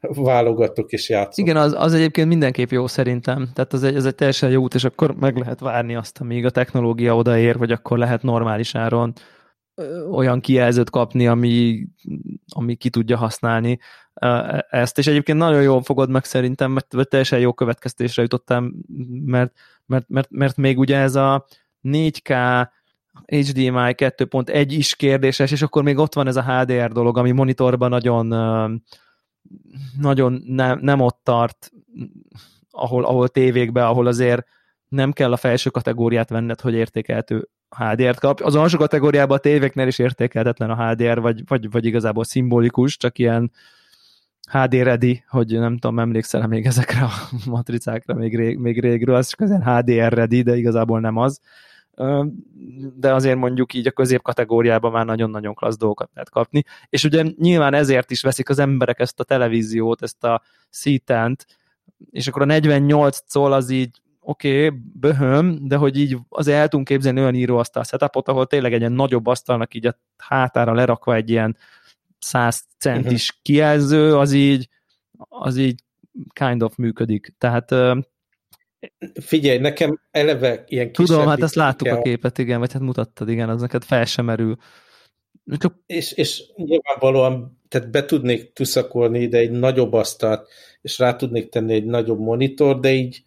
[0.00, 1.46] válogatok és játszok.
[1.46, 3.48] Igen, az, az egyébként mindenképp jó szerintem.
[3.54, 6.44] Tehát az egy, ez egy teljesen jó út, és akkor meg lehet várni azt, amíg
[6.44, 9.12] a technológia odaér, vagy akkor lehet normális áron
[10.10, 11.86] olyan kijelzőt kapni, ami,
[12.48, 13.78] ami ki tudja használni
[14.68, 18.72] ezt, és egyébként nagyon jól fogod meg szerintem, mert teljesen jó következtésre jutottam,
[19.24, 19.52] mert,
[19.86, 21.46] mert, mert, mert még ugye ez a
[21.82, 22.66] 4K
[23.26, 27.88] HDMI 2.1 is kérdéses, és akkor még ott van ez a HDR dolog, ami monitorban
[27.88, 28.26] nagyon
[30.00, 31.70] nagyon nem, nem ott tart,
[32.70, 34.46] ahol, ahol tévékbe, ahol azért
[34.88, 38.40] nem kell a felső kategóriát venned, hogy értékelhető HDR-t kap.
[38.40, 43.18] Az alsó kategóriában a tévéknél is értékelhetetlen a HDR, vagy, vagy, vagy igazából szimbolikus, csak
[43.18, 43.52] ilyen
[44.50, 47.10] HD ready, hogy nem tudom, emlékszel még ezekre a
[47.50, 51.40] matricákra még, rég, még régről, az csak az ilyen HDR ready, de igazából nem az.
[52.96, 56.62] De azért mondjuk így a középkategóriában már nagyon-nagyon klassz dolgokat lehet kapni.
[56.88, 61.46] És ugye nyilván ezért is veszik az emberek ezt a televíziót, ezt a szítent,
[62.10, 66.68] és akkor a 48 szól az így oké, okay, böhöm, de hogy így azért el
[66.68, 71.14] tudunk képzelni olyan íróasztal setupot, ahol tényleg egy ilyen nagyobb asztalnak így a hátára lerakva
[71.14, 71.56] egy ilyen
[72.24, 73.42] 100 centis uh-huh.
[73.42, 74.68] kijelző, az így,
[75.28, 75.82] az így
[76.32, 77.34] kind of működik.
[77.38, 77.74] Tehát
[79.20, 83.48] Figyelj, nekem eleve ilyen Tudom, hát ezt láttuk a képet, igen, vagy hát mutattad, igen,
[83.48, 84.56] az neked fel sem merül.
[85.58, 85.74] Csak...
[85.86, 90.48] És, és nyilvánvalóan, tehát be tudnék tuszakolni ide egy nagyobb asztalt,
[90.80, 93.22] és rá tudnék tenni egy nagyobb monitor, de így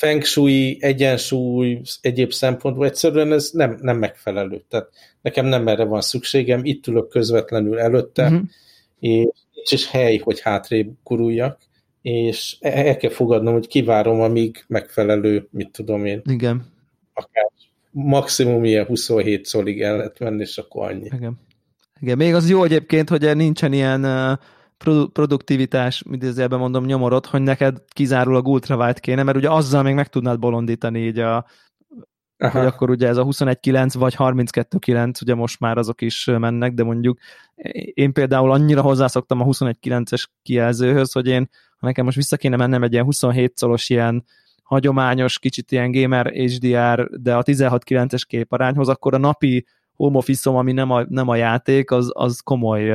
[0.00, 4.64] feng shui, egyensúly, egyéb szempontból egyszerűen ez nem, nem megfelelő.
[4.68, 4.88] Tehát
[5.22, 8.40] nekem nem erre van szükségem, itt ülök közvetlenül előtte, uh-huh.
[8.98, 11.58] és nincs is hely, hogy hátrébb guruljak,
[12.02, 16.22] és e- el kell fogadnom, hogy kivárom, amíg megfelelő, mit tudom én.
[16.24, 16.66] Igen.
[17.14, 17.50] Akár
[17.90, 21.10] maximum ilyen 27 szolig el lehet menni, és akkor annyi.
[21.14, 21.40] Igen.
[22.00, 24.38] Igen, még az jó egyébként, hogy nincsen ilyen uh,
[25.12, 30.38] produktivitás, idézőjelben mondom, nyomorod, hogy neked kizárólag ultrawide kéne, mert ugye azzal még meg tudnád
[30.38, 31.46] bolondítani így a,
[32.38, 32.58] Aha.
[32.58, 36.84] hogy akkor ugye ez a 21.9 vagy 32.9, ugye most már azok is mennek, de
[36.84, 37.18] mondjuk
[37.94, 42.82] én például annyira hozzászoktam a 21.9-es kijelzőhöz, hogy én, ha nekem most vissza kéne mennem
[42.82, 44.24] egy ilyen 27 szolos ilyen
[44.62, 49.66] hagyományos, kicsit ilyen gamer HDR, de a 16.9-es képarányhoz, akkor a napi
[49.96, 52.90] home office ami nem a, nem a játék, az, az komoly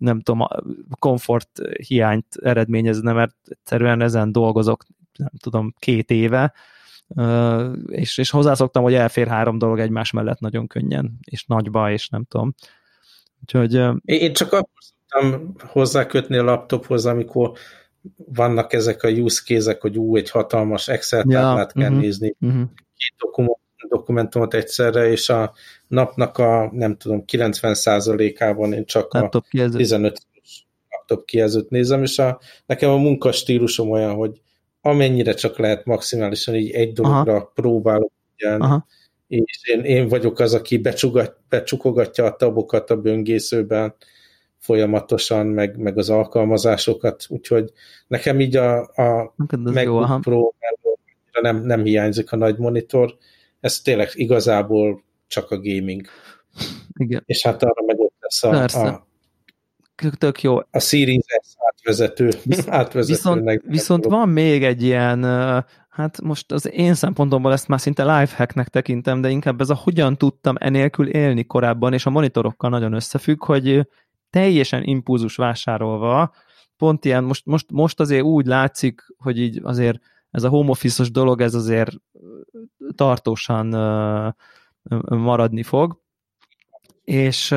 [0.00, 0.46] nem tudom,
[0.98, 4.84] komfort hiányt eredményezne, mert egyszerűen ezen dolgozok,
[5.18, 6.52] nem tudom, két éve,
[7.86, 12.24] és, és hozzászoktam, hogy elfér három dolog egymás mellett nagyon könnyen, és nagyba, és nem
[12.24, 12.54] tudom.
[13.40, 13.74] Úgyhogy...
[14.04, 17.52] Én csak akkor szoktam hozzákötni a laptophoz, amikor
[18.16, 22.36] vannak ezek a use case hogy ú, egy hatalmas Excel táblát ja, kell uh-huh, nézni,
[22.40, 22.62] uh-huh.
[22.96, 25.52] két dokumentum, dokumentumot egyszerre, és a
[25.88, 30.26] napnak a, nem tudom, 90%-ában én csak laptop a 15
[30.88, 34.40] laptop kijelzőt nézem, és a, nekem a munkastílusom olyan, hogy
[34.80, 37.52] amennyire csak lehet maximálisan így egy dologra Aha.
[37.54, 38.82] próbálok figyelni,
[39.28, 43.94] és én, én vagyok az, aki becsugat, becsukogatja a tabokat a böngészőben
[44.58, 47.72] folyamatosan, meg, meg az alkalmazásokat, úgyhogy
[48.06, 50.52] nekem így a, a MacBook Pro
[51.40, 53.16] nem, nem hiányzik a nagy monitor,
[53.60, 56.06] ez tényleg igazából csak a gaming.
[56.92, 57.22] Igen.
[57.26, 59.08] És hát arra meg ott lesz a, a
[60.18, 60.56] tök jó.
[60.70, 62.28] A Series S átvezető.
[62.66, 65.22] átvezető viszont, viszont van még egy ilyen,
[65.88, 70.16] hát most az én szempontomból ezt már szinte lifehacknek tekintem, de inkább ez a hogyan
[70.16, 73.88] tudtam enélkül élni korábban, és a monitorokkal nagyon összefügg, hogy
[74.30, 76.34] teljesen impulzus vásárolva,
[76.76, 79.98] pont ilyen, most, most, most azért úgy látszik, hogy így azért
[80.30, 81.92] ez a home office dolog, ez azért
[82.94, 83.66] tartósan
[85.08, 86.02] maradni fog,
[87.04, 87.54] és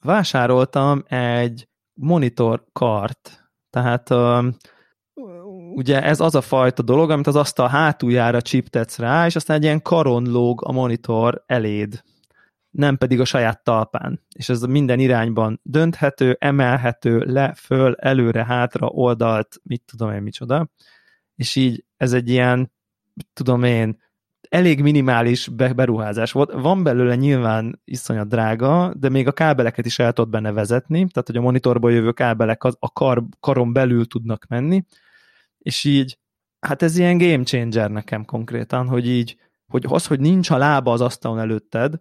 [0.00, 4.10] vásároltam egy monitor kart, tehát
[5.74, 9.62] ugye ez az a fajta dolog, amit az asztal hátuljára csiptetsz rá, és aztán egy
[9.62, 12.02] ilyen karon lóg a monitor eléd,
[12.70, 14.20] nem pedig a saját talpán.
[14.34, 20.68] És ez minden irányban dönthető, emelhető, le, föl, előre, hátra, oldalt, mit tudom én, micsoda.
[21.40, 22.72] És így ez egy ilyen,
[23.32, 23.98] tudom én,
[24.48, 26.52] elég minimális beruházás volt.
[26.52, 31.26] Van belőle nyilván iszonyat drága, de még a kábeleket is el tudod benne vezetni, tehát
[31.26, 34.84] hogy a monitorból jövő kábelek a kar, karon belül tudnak menni,
[35.58, 36.18] és így,
[36.60, 40.92] hát ez ilyen game changer nekem konkrétan, hogy így, hogy az, hogy nincs a lába
[40.92, 41.94] az asztalon előtted,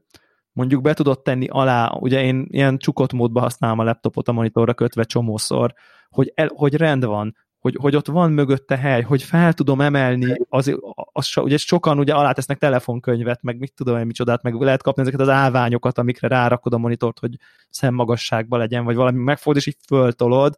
[0.52, 4.73] mondjuk be tudod tenni alá, ugye én ilyen csukott módba használom a laptopot a monitorra
[4.73, 5.73] kötve csomószor,
[6.10, 10.36] hogy, el, hogy rend van, hogy, hogy ott van mögötte hely, hogy fel tudom emelni,
[10.50, 10.78] az,
[11.12, 15.19] az, ugye sokan ugye alátesznek telefonkönyvet, meg mit tudom én micsodát, meg lehet kapni ezeket
[15.19, 17.36] az állványokat, amikre rárakod a monitort, hogy
[17.69, 20.58] szemmagasságban legyen, vagy valami megfogod, és így föltolod.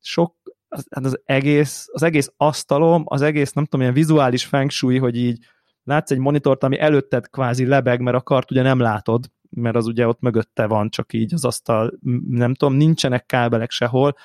[0.00, 0.34] Sok,
[0.68, 4.98] az, hát az, egész, az egész asztalom, az egész, nem tudom, ilyen vizuális feng shui,
[4.98, 5.38] hogy így
[5.84, 9.86] látsz egy monitort, ami előtted kvázi lebeg, mert a kart ugye nem látod, mert az
[9.86, 11.92] ugye ott mögötte van, csak így az asztal,
[12.28, 14.16] nem tudom, nincsenek kábelek sehol.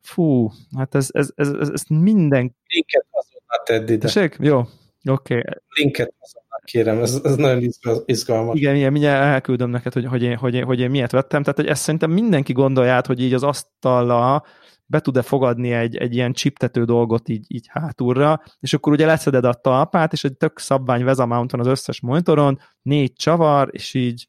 [0.00, 2.56] Fú, hát ez, ez, ez, ez, ez minden...
[2.66, 3.98] Linket azonnal tedd ide.
[3.98, 4.36] Tessék?
[4.40, 5.36] Jó, oké.
[5.36, 5.42] Okay.
[5.68, 7.62] Linket azonnal kérem, ez, ez nagyon
[8.04, 8.58] izgalmas.
[8.58, 11.42] Igen, igen, mindjárt elküldöm neked, hogy, hogy, én, hogy, én, hogy én miért vettem.
[11.42, 14.46] Tehát, hogy ezt szerintem mindenki gondolja át, hogy így az asztallal
[14.86, 19.44] be tud-e fogadni egy, egy ilyen csiptető dolgot így, így hátulra, és akkor ugye leszeded
[19.44, 24.26] a talpát, és egy tök szabvány vezamount az összes monitoron, négy csavar, és így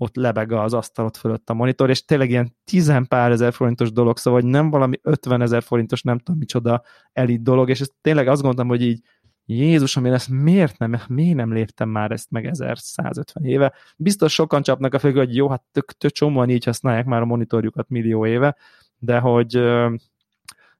[0.00, 4.18] ott lebeg az asztalot fölött a monitor, és tényleg ilyen tizen pár ezer forintos dolog,
[4.18, 6.82] szóval hogy nem valami 50 ezer forintos, nem tudom micsoda
[7.12, 9.00] elit dolog, és ezt tényleg azt gondoltam, hogy így
[9.44, 13.72] Jézus, én ezt miért nem, miért nem léptem már ezt meg 1150 éve?
[13.96, 17.24] Biztos sokan csapnak a fő, hogy jó, hát tök, tök csomóan így használják már a
[17.24, 18.56] monitorjukat millió éve,
[18.98, 19.54] de hogy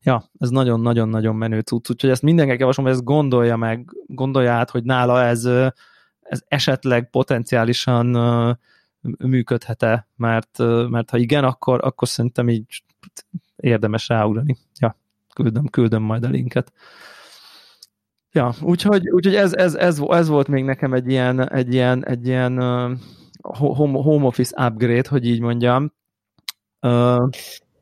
[0.02, 4.70] ja, ez nagyon-nagyon-nagyon menő cucc, úgyhogy ezt mindenkinek javaslom, hogy ezt gondolja meg, gondolja át,
[4.70, 5.44] hogy nála ez,
[6.20, 8.16] ez esetleg potenciálisan
[9.18, 10.58] működhet-e, mert,
[10.88, 12.82] mert ha igen, akkor, akkor szerintem így
[13.56, 14.56] érdemes ráugrani.
[14.78, 14.96] Ja,
[15.34, 16.72] küldöm, küldöm majd a linket.
[18.32, 22.26] Ja, úgyhogy, úgyhogy ez, ez, ez, ez, volt még nekem egy ilyen, egy ilyen, egy
[22.26, 22.58] ilyen
[23.42, 25.92] home, home office upgrade, hogy így mondjam.
[26.80, 27.28] Uh,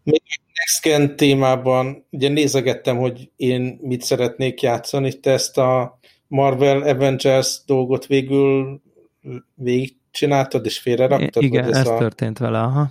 [0.02, 0.22] még
[0.59, 8.07] Next témában ugye nézegettem, hogy én mit szeretnék játszani, te ezt a Marvel Avengers dolgot
[8.07, 8.81] végül
[10.11, 11.42] végigcsináltad és félreraktad?
[11.42, 11.99] Igen, ez, ez a...
[11.99, 12.90] történt vele, aha.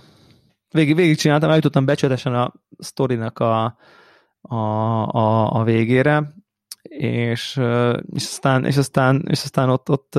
[0.70, 3.76] Végig, végig csináltam, eljutottam becsületesen a sztorinak a,
[4.40, 4.56] a,
[5.06, 6.34] a, a végére,
[6.82, 7.60] és,
[8.12, 10.14] és, aztán, és, aztán, és aztán ott, ott,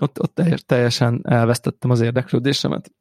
[0.00, 2.92] ott, ott teljesen elvesztettem az érdeklődésemet.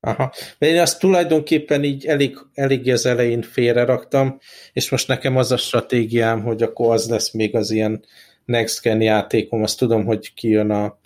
[0.00, 0.32] Aha.
[0.58, 4.38] Én azt tulajdonképpen így elég, elég az elején félre raktam,
[4.72, 8.04] és most nekem az a stratégiám, hogy akkor az lesz még az ilyen
[8.44, 10.98] next gen játékom, azt tudom, hogy kijön a,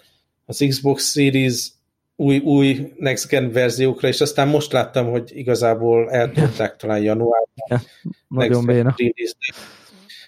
[0.48, 1.70] az Xbox Series
[2.16, 7.48] új, új next gen verziókra, és aztán most láttam, hogy igazából eltolták talán januárban.
[7.68, 7.80] Ja,
[8.28, 8.94] nagyon béna.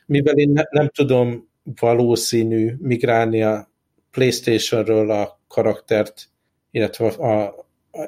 [0.07, 1.49] Mivel én ne, nem tudom
[1.81, 3.71] valószínű migrálni a
[4.11, 6.29] Playstation-ről a karaktert,
[6.71, 7.55] illetve a,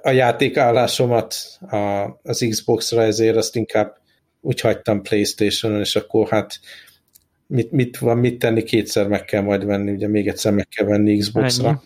[0.03, 1.77] a játékállásomat a,
[2.22, 3.96] az Xbox-ra, ezért azt inkább
[4.40, 6.61] úgy hagytam Playstation-on, és akkor hát
[7.46, 10.87] mit, mit van mit tenni, kétszer meg kell majd venni, ugye még egyszer meg kell
[10.87, 11.83] venni Xbox-ra.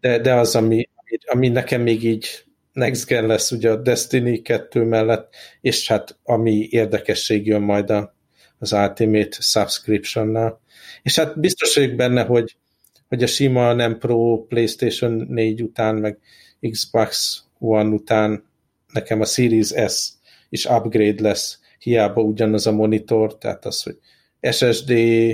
[0.00, 0.88] De, de az, ami,
[1.24, 6.68] ami nekem még így next gen lesz, ugye a Destiny 2 mellett, és hát ami
[6.70, 8.14] érdekesség jön majd a,
[8.58, 10.60] az Ultimate subscription-nál.
[11.02, 12.56] És hát biztos vagyok benne, hogy,
[13.08, 16.18] hogy a sima nem Pro PlayStation 4 után, meg
[16.70, 18.44] Xbox One után
[18.92, 20.12] nekem a Series S
[20.48, 23.98] is upgrade lesz, hiába ugyanaz a monitor, tehát az, hogy
[24.52, 24.92] SSD,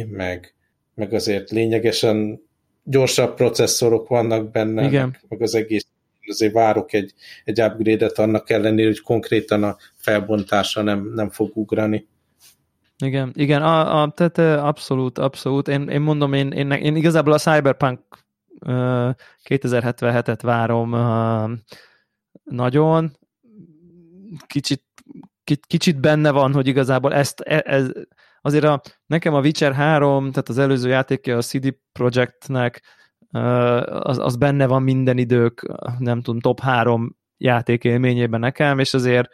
[0.08, 0.54] meg,
[0.94, 2.42] meg azért lényegesen
[2.90, 5.16] gyorsabb processzorok vannak benne, Igen.
[5.28, 5.86] Meg, az egész
[6.26, 12.08] azért várok egy, egy upgrade-et annak ellenére, hogy konkrétan a felbontása nem, nem fog ugrani.
[13.04, 15.68] Igen, igen, a, a, tehát abszolút, abszolút.
[15.68, 18.00] Én, én mondom, én, én, én igazából a Cyberpunk
[19.48, 20.90] 2077-et várom
[22.44, 23.16] nagyon.
[24.46, 24.82] Kicsit,
[25.66, 27.90] kicsit benne van, hogy igazából ezt, e, ez,
[28.40, 32.82] azért a, nekem a Witcher 3, tehát az előző játékja a CD Projektnek,
[33.84, 35.66] az, az benne van minden idők,
[35.98, 39.28] nem tudom, top 3 játék élményében nekem, és azért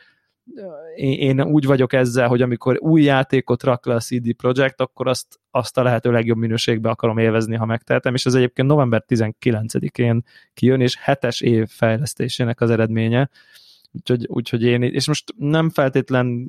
[0.95, 5.09] én, én úgy vagyok ezzel, hogy amikor új játékot rak le a CD Projekt, akkor
[5.09, 10.23] azt, azt a lehető legjobb minőségbe akarom élvezni, ha megtehetem, és ez egyébként november 19-én
[10.55, 13.31] kijön, és hetes év fejlesztésének az eredménye,
[13.93, 16.49] úgyhogy, úgyhogy én, és most nem feltétlen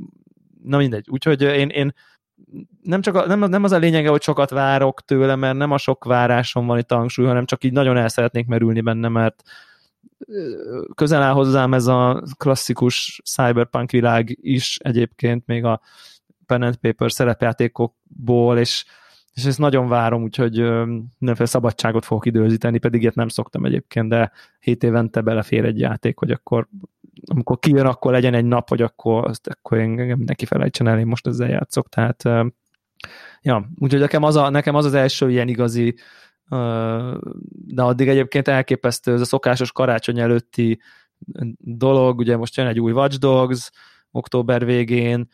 [0.63, 1.05] na mindegy.
[1.09, 1.93] Úgyhogy én, én
[2.81, 5.77] nem, csak a, nem, nem az a lényege, hogy sokat várok tőle, mert nem a
[5.77, 9.43] sok várásom van itt a hangsúly, hanem csak így nagyon el szeretnék merülni benne, mert
[10.95, 15.81] közel áll hozzám ez a klasszikus cyberpunk világ is egyébként, még a
[16.45, 18.85] pen and paper szerepjátékokból, és,
[19.37, 20.59] és ezt nagyon várom, úgyhogy
[21.19, 26.17] mindenféle szabadságot fogok időzíteni, pedig ilyet nem szoktam egyébként, de hét évente belefér egy játék,
[26.19, 26.67] hogy akkor
[27.25, 31.07] amikor kijön, akkor legyen egy nap, hogy akkor, azt, akkor engem neki felejtsen el, én
[31.07, 32.23] most ezzel játszok, tehát
[33.41, 35.95] ja, úgyhogy nekem az, a, nekem az az első ilyen igazi
[37.65, 40.79] de addig egyébként elképesztő ez a szokásos karácsony előtti
[41.57, 43.69] dolog, ugye most jön egy új Watch Dogs
[44.11, 45.27] október végén,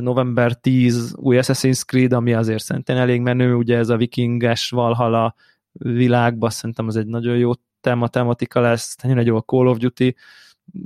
[0.00, 5.34] november 10 új Assassin's Creed, ami azért szerintem elég menő, ugye ez a vikinges Valhalla
[5.72, 7.50] világban szerintem az egy nagyon jó
[7.80, 10.14] tema, tematika lesz, jön egy jó Call of Duty,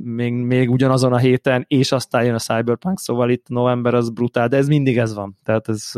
[0.03, 4.49] még, még ugyanazon a héten, és aztán jön a Cyberpunk, szóval itt november az brutál,
[4.49, 5.91] de ez mindig ez van, tehát ez,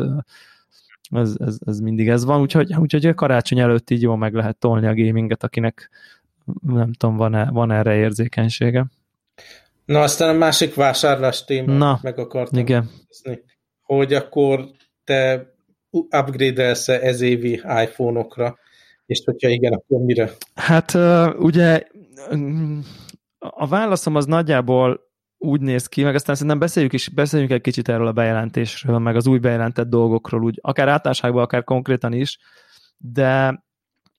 [1.10, 4.56] ez, ez, ez mindig ez van, úgyhogy, úgyhogy a karácsony előtt így jól meg lehet
[4.56, 5.90] tolni a gaminget, akinek
[6.62, 8.86] nem tudom, van-e, van erre érzékenysége.
[9.90, 12.90] Na, aztán a másik vásárlás téma Na, meg akartam igen.
[13.08, 13.42] Nézni,
[13.82, 14.64] hogy akkor
[15.04, 15.46] te
[15.90, 18.58] upgrade-elsz ez évi iPhone-okra,
[19.06, 20.30] és hogyha igen, akkor mire?
[20.54, 20.94] Hát
[21.38, 21.82] ugye
[23.38, 25.00] a válaszom az nagyjából
[25.38, 29.16] úgy néz ki, meg aztán szerintem beszéljük is, beszéljünk egy kicsit erről a bejelentésről, meg
[29.16, 32.38] az új bejelentett dolgokról, úgy akár általánosságban, akár konkrétan is,
[32.96, 33.62] de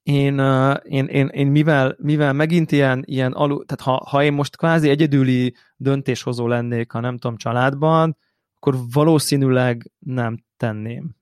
[0.03, 0.39] én,
[0.83, 4.89] én, én, én mivel, mivel megint ilyen, ilyen alu, tehát ha, ha én most kvázi
[4.89, 8.17] egyedüli döntéshozó lennék, ha nem tudom, családban,
[8.55, 11.15] akkor valószínűleg nem tenném.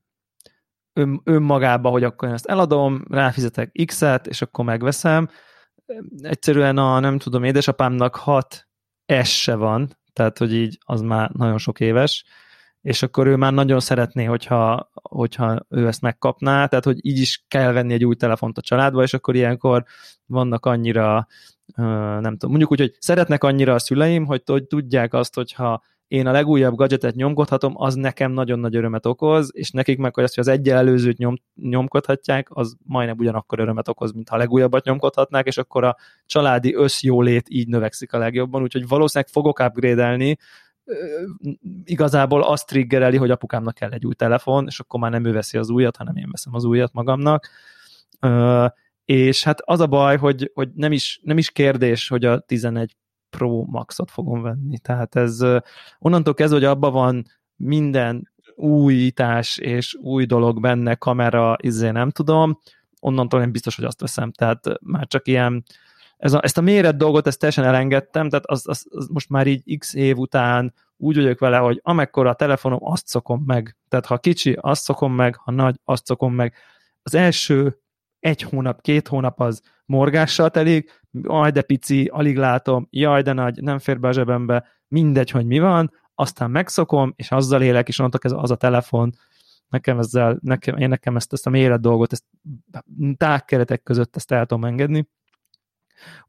[0.92, 5.28] Ön, önmagába, hogy akkor én ezt eladom, ráfizetek X-et, és akkor megveszem.
[6.22, 8.68] Egyszerűen a, nem tudom, édesapámnak hat
[9.22, 12.24] S se van, tehát hogy így az már nagyon sok éves,
[12.82, 17.44] és akkor ő már nagyon szeretné, hogyha, hogyha ő ezt megkapná, tehát hogy így is
[17.48, 19.84] kell venni egy új telefont a családba, és akkor ilyenkor
[20.26, 21.26] vannak annyira,
[22.20, 26.26] nem tudom, mondjuk úgy, hogy szeretnek annyira a szüleim, hogy, hogy tudják azt, hogyha én
[26.26, 30.34] a legújabb gadgetet nyomkodhatom, az nekem nagyon nagy örömet okoz, és nekik meg, hogy azt,
[30.34, 34.84] hogy az egyel előzőt nyom, nyomkodhatják, az majdnem ugyanakkor örömet okoz, mint ha a legújabbat
[34.84, 40.02] nyomkodhatnák, és akkor a családi összjólét így növekszik a legjobban, úgyhogy valószínűleg fogok upgrade
[41.84, 45.58] igazából azt triggereli, hogy apukámnak kell egy új telefon, és akkor már nem ő veszi
[45.58, 47.48] az újat, hanem én veszem az újat magamnak.
[49.04, 52.96] És hát az a baj, hogy, hogy nem, is, nem is kérdés, hogy a 11
[53.30, 54.78] Pro Maxot fogom venni.
[54.78, 55.44] Tehát ez
[55.98, 57.24] onnantól kezdve, hogy abban van
[57.56, 62.58] minden újítás és új dolog benne, kamera, izé nem tudom,
[63.00, 64.32] onnantól én biztos, hogy azt veszem.
[64.32, 65.64] Tehát már csak ilyen,
[66.20, 69.46] ez a, ezt a méret dolgot, ezt teljesen elengedtem, tehát az, az, az most már
[69.46, 73.76] így x év után úgy vagyok vele, hogy amekkora a telefonom, azt szokom meg.
[73.88, 76.54] Tehát ha kicsi, azt szokom meg, ha nagy, azt szokom meg.
[77.02, 77.78] Az első
[78.18, 83.62] egy hónap, két hónap az morgással telik, jaj, de pici, alig látom, jaj, de nagy,
[83.62, 87.98] nem fér be a zsebembe, mindegy, hogy mi van, aztán megszokom, és azzal élek, és
[87.98, 89.12] onnantól ez az a telefon,
[89.68, 92.24] nekem ezzel, nekem, én nekem ezt, ezt a méret dolgot, ezt
[93.16, 95.08] tágkeretek között ezt el tudom engedni.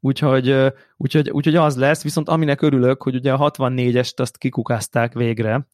[0.00, 5.68] Úgyhogy, úgyhogy, úgyhogy az lesz, viszont aminek örülök, hogy ugye a 64-est azt kikukázták végre,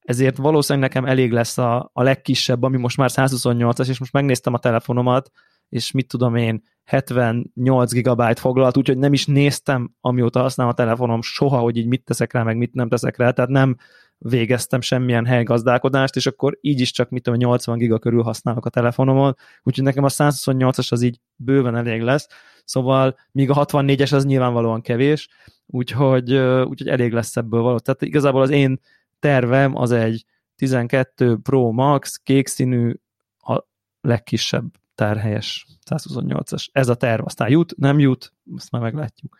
[0.00, 4.54] ezért valószínűleg nekem elég lesz a, a legkisebb, ami most már 128-as, és most megnéztem
[4.54, 5.30] a telefonomat,
[5.70, 11.22] és mit tudom én, 78 gigabyte foglalt, úgyhogy nem is néztem, amióta használom a telefonom
[11.22, 13.76] soha, hogy így mit teszek rá, meg mit nem teszek rá, tehát nem
[14.18, 18.70] végeztem semmilyen helygazdálkodást, és akkor így is csak mit tudom, 80 giga körül használok a
[18.70, 22.26] telefonomon, úgyhogy nekem a 128-as az így bőven elég lesz,
[22.64, 25.28] szóval míg a 64-es az nyilvánvalóan kevés,
[25.66, 27.78] úgyhogy, úgyhogy elég lesz ebből való.
[27.78, 28.80] Tehát igazából az én
[29.18, 30.24] tervem az egy
[30.56, 32.94] 12 Pro Max, kék színű,
[33.38, 33.64] a
[34.00, 36.66] legkisebb tárhelyes 128-as.
[36.72, 39.38] Ez a terv, aztán jut, nem jut, azt már meglátjuk.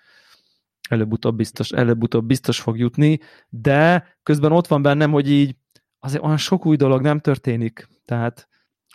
[0.88, 5.56] Előbb-utóbb biztos, előbb-utóbb biztos fog jutni, de közben ott van bennem, hogy így
[5.98, 8.48] azért olyan sok új dolog nem történik, tehát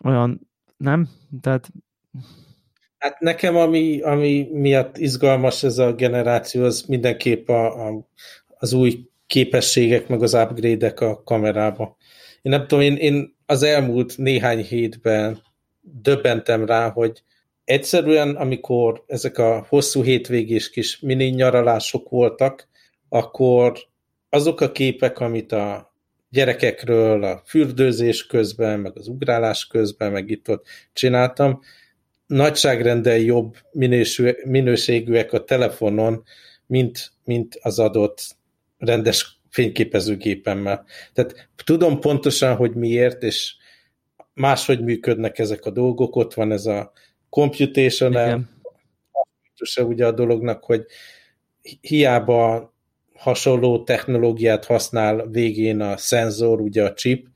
[0.03, 1.09] olyan, nem?
[1.41, 1.71] Tehát
[2.97, 8.07] Hát nekem, ami, ami miatt izgalmas ez a generáció, az mindenképp a, a,
[8.47, 11.97] az új képességek, meg az upgrade-ek a kamerába.
[12.41, 15.41] Én nem tudom, én, én az elmúlt néhány hétben
[16.01, 17.23] döbbentem rá, hogy
[17.63, 22.67] egyszerűen, amikor ezek a hosszú hétvégés kis mini nyaralások voltak,
[23.09, 23.77] akkor
[24.29, 25.93] azok a képek, amit a
[26.29, 31.61] gyerekekről a fürdőzés közben, meg az ugrálás közben, meg itt ott csináltam,
[32.27, 33.55] nagyságrendel jobb
[34.43, 36.23] minőségűek a telefonon,
[36.67, 38.35] mint, mint az adott
[38.77, 40.85] rendes fényképezőgépemmel.
[41.13, 43.55] Tehát tudom pontosan, hogy miért, és
[44.35, 46.15] máshogy működnek ezek a dolgok.
[46.15, 46.91] Ott van ez a
[47.29, 48.45] computational,
[49.77, 50.85] ugye a dolognak, hogy
[51.81, 52.73] hiába
[53.13, 57.27] hasonló technológiát használ végén a szenzor, ugye a chip,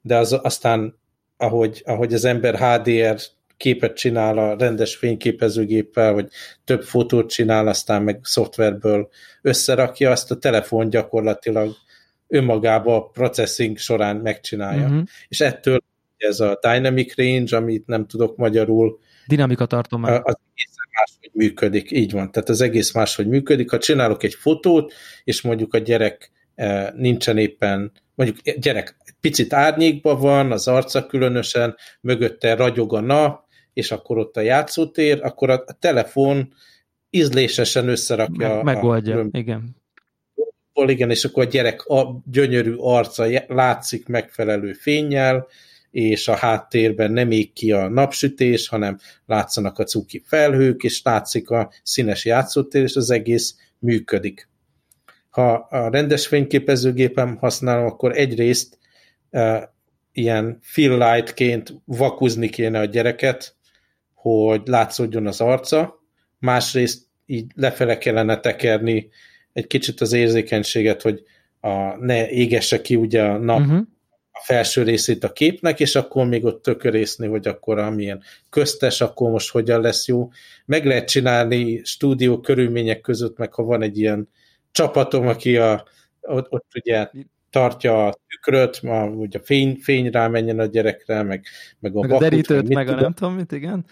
[0.00, 0.98] de az, aztán
[1.36, 3.20] ahogy, ahogy az ember HDR
[3.56, 6.28] képet csinál a rendes fényképezőgéppel, vagy
[6.64, 9.08] több fotót csinál, aztán meg szoftverből
[9.42, 11.74] összerakja, azt a telefon gyakorlatilag
[12.28, 14.86] önmagába a processing során megcsinálja.
[14.86, 15.02] Uh-huh.
[15.28, 15.78] És ettől
[16.22, 18.98] ez a dynamic range, amit nem tudok magyarul.
[19.26, 20.20] Dinamika tartomány.
[20.22, 22.30] Az egészen máshogy működik, így van.
[22.30, 23.70] Tehát az egész máshogy működik.
[23.70, 24.92] Ha csinálok egy fotót,
[25.24, 31.76] és mondjuk a gyerek eh, nincsen éppen, mondjuk gyerek picit árnyékban van, az arca különösen,
[32.00, 36.52] mögötte ragyog a nap, és akkor ott a játszótér, akkor a telefon
[37.10, 38.62] ízlésesen összerakja.
[38.62, 39.78] Meg, megoldja, a, igen.
[40.86, 45.46] Igen, és akkor a gyerek a gyönyörű arca látszik megfelelő fényjel,
[45.90, 51.50] és a háttérben nem ég ki a napsütés, hanem látszanak a cuki felhők, és látszik
[51.50, 54.48] a színes játszótér, és az egész működik.
[55.30, 58.78] Ha a rendes fényképezőgépem használom, akkor egyrészt
[59.30, 59.72] e,
[60.12, 63.54] ilyen fill lightként vakuzni kéne a gyereket,
[64.14, 66.04] hogy látszódjon az arca,
[66.38, 69.08] másrészt így lefele kellene tekerni
[69.52, 71.22] egy kicsit az érzékenységet, hogy
[71.60, 73.80] a, ne égesse ki ugye a nap uh-huh.
[74.40, 79.30] A felső részét a képnek, és akkor még ott tökörészni, hogy akkor amilyen köztes, akkor
[79.30, 80.30] most hogyan lesz jó.
[80.66, 84.28] Meg lehet csinálni stúdió körülmények között, meg ha van egy ilyen
[84.72, 85.84] csapatom, aki a,
[86.20, 87.10] ott, ott ugye
[87.50, 91.44] tartja a tükröt, ma, hogy a fény, fény rámenjen a gyerekre, meg,
[91.78, 93.84] meg a, meg a derítőt, meg, meg a nem tudom mit, igen.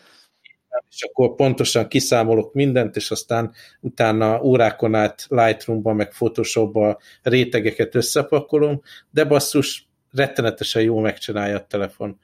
[0.90, 8.82] És akkor pontosan kiszámolok mindent, és aztán utána órákon át Lightroom-ba, meg Photoshop-ba rétegeket összepakolom,
[9.10, 12.18] de basszus, rettenetesen jó megcsinálja a telefon.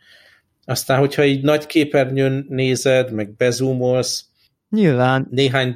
[0.64, 4.24] Aztán, hogyha így nagy képernyőn nézed, meg bezumolsz,
[4.70, 5.26] Nyilván.
[5.30, 5.74] néhány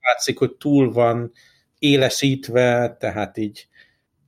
[0.00, 1.32] látszik, hogy túl van
[1.78, 3.68] élesítve, tehát így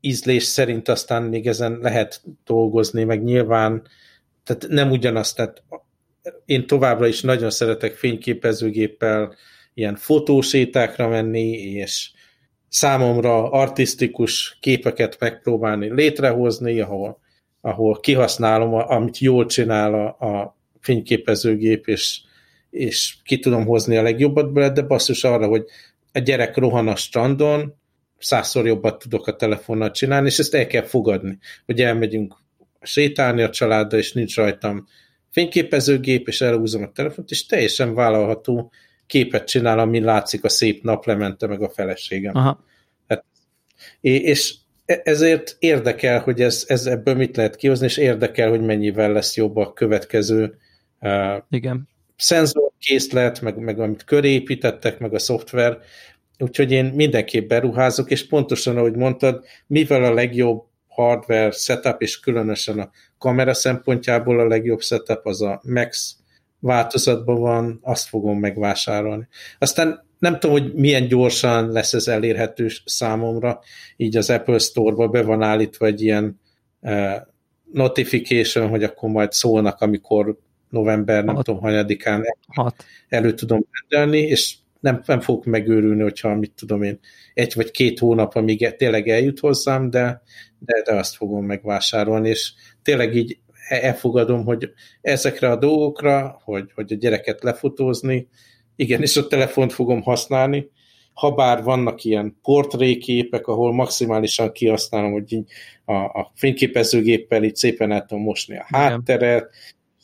[0.00, 3.82] ízlés szerint aztán még ezen lehet dolgozni, meg nyilván
[4.44, 5.62] tehát nem ugyanazt, tehát
[6.44, 9.34] én továbbra is nagyon szeretek fényképezőgéppel
[9.74, 12.10] ilyen fotósétákra menni, és
[12.68, 17.20] számomra artistikus képeket megpróbálni létrehozni, ahol,
[17.64, 22.20] ahol kihasználom, amit jól csinál a, a fényképezőgép, és,
[22.70, 25.64] és ki tudom hozni a legjobbat belőle, de basszus arra, hogy
[26.12, 27.74] a gyerek rohan a strandon,
[28.18, 32.34] százszor jobbat tudok a telefonnal csinálni, és ezt el kell fogadni, hogy elmegyünk
[32.80, 34.86] sétálni a családdal, és nincs rajtam
[35.30, 38.72] fényképezőgép, és elhúzom a telefont, és teljesen vállalható
[39.06, 42.36] képet csinál, ami látszik a szép naplemente, meg a feleségem.
[42.36, 42.64] Aha.
[43.08, 43.24] Hát,
[44.00, 44.54] és
[44.84, 49.56] ezért érdekel, hogy ez, ez ebből mit lehet kihozni, és érdekel, hogy mennyivel lesz jobb
[49.56, 50.58] a következő
[51.00, 51.88] uh, Igen.
[52.16, 55.78] szenzorkészlet, meg, meg amit körépítettek, meg a szoftver,
[56.38, 62.78] úgyhogy én mindenképp beruházok, és pontosan, ahogy mondtad, mivel a legjobb hardware setup, és különösen
[62.78, 66.16] a kamera szempontjából a legjobb setup az a Max
[66.58, 69.28] változatban van, azt fogom megvásárolni.
[69.58, 73.60] Aztán nem tudom, hogy milyen gyorsan lesz ez elérhető számomra,
[73.96, 76.40] így az Apple Store-ba be van állítva egy ilyen
[76.80, 77.14] uh,
[77.72, 81.44] notification, hogy akkor majd szólnak, amikor november, nem Hat.
[81.44, 82.84] tudom, hanyadikán Hat.
[83.08, 86.98] elő tudom rendelni, és nem, nem fogok megőrülni, hogyha mit tudom én,
[87.34, 90.22] egy vagy két hónap, amíg tényleg eljut hozzám, de,
[90.58, 92.52] de, de azt fogom megvásárolni, és
[92.82, 94.70] tényleg így elfogadom, hogy
[95.00, 98.28] ezekre a dolgokra, hogy, hogy a gyereket lefotózni,
[98.82, 100.70] igen, és a telefont fogom használni,
[101.12, 105.50] ha bár vannak ilyen portréképek, ahol maximálisan kihasználom, hogy így
[105.84, 109.50] a, a fényképezőgéppel így szépen el tudom mosni a hátteret,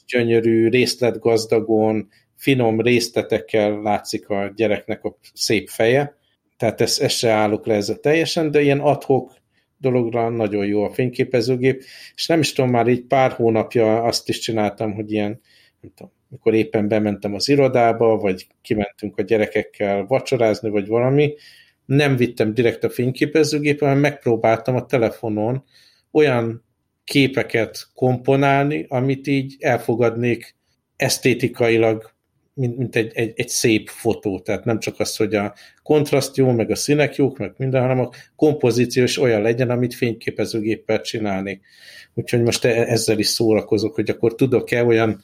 [0.06, 6.16] gyönyörű, részletgazdagon, finom részletekkel látszik a gyereknek a szép feje,
[6.56, 9.32] tehát ezt, ezt se állok le ezzel teljesen, de ilyen adhok
[9.78, 14.38] dologra nagyon jó a fényképezőgép, és nem is tudom, már így pár hónapja azt is
[14.38, 15.40] csináltam, hogy ilyen,
[15.80, 21.34] nem tudom, mikor éppen bementem az irodába, vagy kimentünk a gyerekekkel vacsorázni, vagy valami,
[21.84, 25.64] nem vittem direkt a fényképezőgépet, hanem megpróbáltam a telefonon
[26.10, 26.64] olyan
[27.04, 30.56] képeket komponálni, amit így elfogadnék
[30.96, 32.16] esztétikailag
[32.58, 36.50] mint, mint egy, egy, egy szép fotó, tehát nem csak az, hogy a kontraszt jó,
[36.50, 41.60] meg a színek jók, meg minden, hanem a kompozíció is olyan legyen, amit fényképezőgéppel csinálnék.
[42.14, 45.20] Úgyhogy most e, ezzel is szórakozok, hogy akkor tudok-e olyan,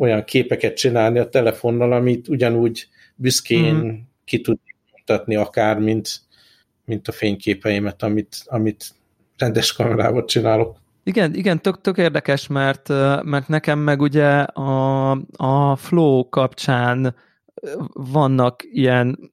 [0.00, 3.90] olyan képeket csinálni a telefonnal, amit ugyanúgy büszkén mm.
[4.24, 4.58] ki tud
[4.96, 6.20] mutatni akár, mint,
[6.84, 8.90] mint a fényképeimet, amit, amit
[9.36, 10.78] rendes kamerával csinálok.
[11.02, 12.88] Igen, igen, tök, tök érdekes, mert,
[13.22, 17.14] mert nekem meg ugye a, a Flow kapcsán
[17.92, 19.32] vannak ilyen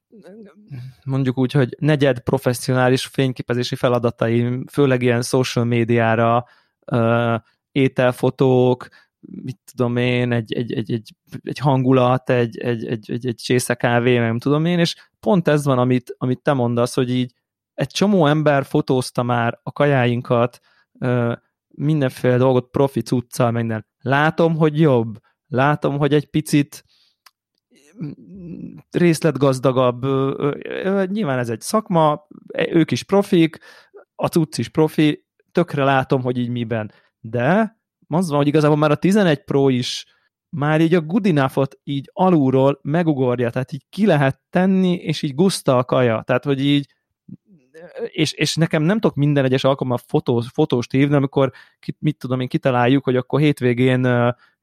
[1.03, 6.45] mondjuk úgy, hogy negyed professzionális fényképezési feladataim, főleg ilyen social médiára,
[7.72, 8.88] ételfotók,
[9.43, 11.13] mit tudom én, egy, egy, egy, egy,
[11.43, 15.65] egy hangulat, egy, egy, egy, egy, egy csésze kávé, nem tudom én, és pont ez
[15.65, 17.34] van, amit, amit te mondasz, hogy így
[17.73, 20.59] egy csomó ember fotózta már a kajáinkat,
[21.67, 25.17] mindenféle dolgot profi cuccal, meg Látom, hogy jobb,
[25.47, 26.86] látom, hogy egy picit
[28.91, 30.05] részletgazdagabb,
[31.05, 33.57] nyilván ez egy szakma, e, ők is profik,
[34.15, 36.91] a cucc is profi, tökre látom, hogy így miben.
[37.19, 37.76] De
[38.08, 40.05] az van, hogy igazából már a 11 Pro is
[40.49, 45.36] már így a good enough így alulról megugorja, tehát így ki lehet tenni, és így
[45.36, 46.95] guszta a kaja, tehát hogy így
[48.05, 51.51] és, és nekem nem tudok minden egyes alkalommal fotós, fotóst hívni, amikor
[51.99, 53.99] mit tudom én, kitaláljuk, hogy akkor hétvégén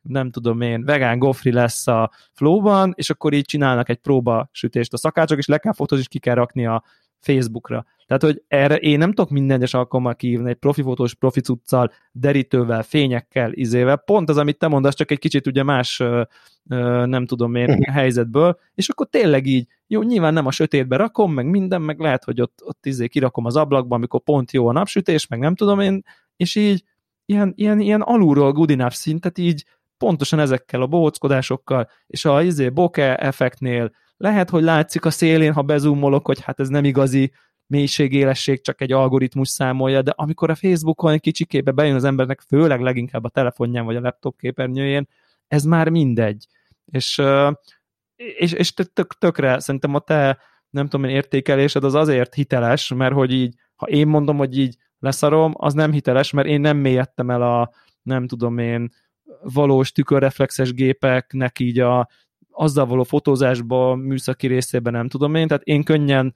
[0.03, 4.93] nem tudom én, vegán gofri lesz a flowban, és akkor így csinálnak egy próba sütést
[4.93, 6.85] a szakácsok, és le kell fotózni, és ki kell rakni a
[7.25, 7.85] Facebookra.
[8.07, 11.93] Tehát, hogy erre én nem tudok minden egyes alkalommal kívni egy profi fotós, profi cuccal,
[12.13, 13.97] derítővel, fényekkel, izével.
[13.97, 16.03] Pont az, amit te mondasz, csak egy kicsit ugye más,
[17.05, 21.47] nem tudom én, helyzetből, és akkor tényleg így, jó, nyilván nem a sötétbe rakom, meg
[21.47, 25.27] minden, meg lehet, hogy ott, ott izé kirakom az ablakba, amikor pont jó a napsütés,
[25.27, 26.03] meg nem tudom én,
[26.37, 26.83] és így
[27.27, 29.65] ilyen, ilyen, ilyen alulról good enough szintet így
[29.99, 35.63] pontosan ezekkel a bohóckodásokkal, és a izé bokeh effektnél lehet, hogy látszik a szélén, ha
[35.63, 37.33] bezumolok, hogy hát ez nem igazi
[37.67, 42.81] mélységélesség, csak egy algoritmus számolja, de amikor a Facebookon egy kicsikébe bejön az embernek, főleg
[42.81, 45.09] leginkább a telefonján vagy a laptop képernyőjén,
[45.47, 46.47] ez már mindegy.
[46.85, 47.23] És,
[48.17, 50.39] és, és tök, tökre szerintem a te
[50.71, 54.77] nem tudom én értékelésed az azért hiteles, mert hogy így, ha én mondom, hogy így
[54.99, 57.71] leszarom, az nem hiteles, mert én nem mélyedtem el a
[58.03, 58.91] nem tudom én
[59.43, 62.09] valós tükörreflexes gépeknek így a
[62.55, 66.35] azzal való fotózásba, műszaki részében nem tudom én, tehát én könnyen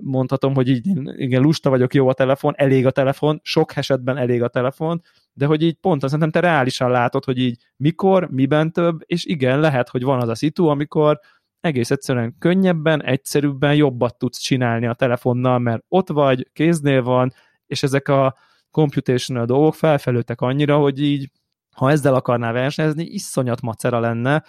[0.00, 0.86] mondhatom, hogy így
[1.16, 5.02] igen, lusta vagyok, jó a telefon, elég a telefon, sok esetben elég a telefon,
[5.32, 9.24] de hogy így pont azt szerintem te reálisan látod, hogy így mikor, miben több, és
[9.24, 11.20] igen, lehet, hogy van az a szitu, amikor
[11.60, 17.32] egész egyszerűen könnyebben, egyszerűbben jobbat tudsz csinálni a telefonnal, mert ott vagy, kéznél van,
[17.66, 18.36] és ezek a
[18.70, 21.30] computational dolgok felfelőttek annyira, hogy így
[21.76, 24.44] ha ezzel akarná versenyezni, iszonyat macera lenne,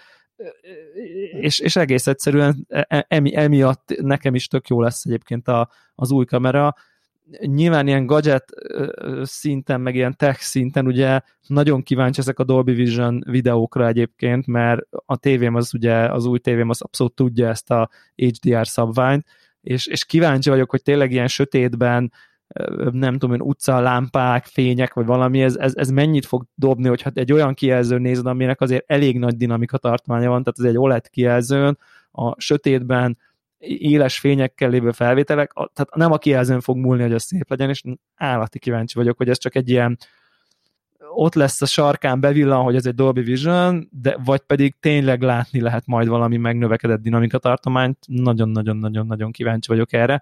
[1.39, 5.69] és, és egész egyszerűen e, e, emi, emiatt nekem is tök jó lesz egyébként a,
[5.95, 6.73] az új kamera.
[7.39, 8.45] Nyilván ilyen gadget
[9.23, 14.81] szinten, meg ilyen tech szinten ugye nagyon kíváncsi ezek a Dolby Vision videókra egyébként, mert
[15.05, 19.25] a tévém az ugye, az új tévém az abszolút tudja ezt a HDR szabványt,
[19.61, 22.11] és, és kíváncsi vagyok, hogy tényleg ilyen sötétben
[22.91, 27.11] nem tudom én, utca lámpák, fények, vagy valami, ez, ez, ez mennyit fog dobni, hogyha
[27.13, 31.09] egy olyan kijelző nézed, aminek azért elég nagy dinamika tartománya van, tehát ez egy OLED
[31.09, 31.77] kijelzőn,
[32.11, 33.17] a sötétben
[33.67, 37.83] éles fényekkel lévő felvételek, tehát nem a kijelzőn fog múlni, hogy az szép legyen, és
[38.15, 39.97] állati kíváncsi vagyok, hogy ez csak egy ilyen
[41.15, 45.61] ott lesz a sarkán bevillan, hogy ez egy Dolby Vision, de vagy pedig tényleg látni
[45.61, 50.21] lehet majd valami megnövekedett dinamika tartományt, nagyon-nagyon-nagyon-nagyon kíváncsi vagyok erre,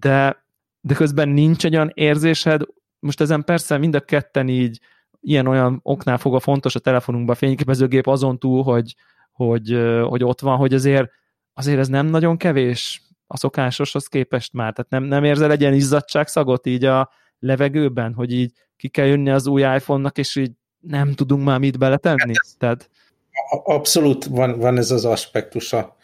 [0.00, 0.46] de
[0.88, 2.62] de közben nincs egy olyan érzésed,
[2.98, 4.80] most ezen persze mind a ketten így
[5.20, 8.94] ilyen-olyan oknál fogva fontos a telefonunkban a fényképezőgép azon túl, hogy,
[9.32, 11.10] hogy, hogy ott van, hogy azért,
[11.54, 15.74] azért ez nem nagyon kevés a szokásoshoz képest már, tehát nem, nem érzel egy ilyen
[15.74, 21.12] izzadságszagot így a levegőben, hogy így ki kell jönni az új iPhone-nak, és így nem
[21.12, 22.32] tudunk már mit beletenni?
[22.34, 22.90] Hát tehát...
[23.64, 25.96] Abszolút van, van ez az aspektusa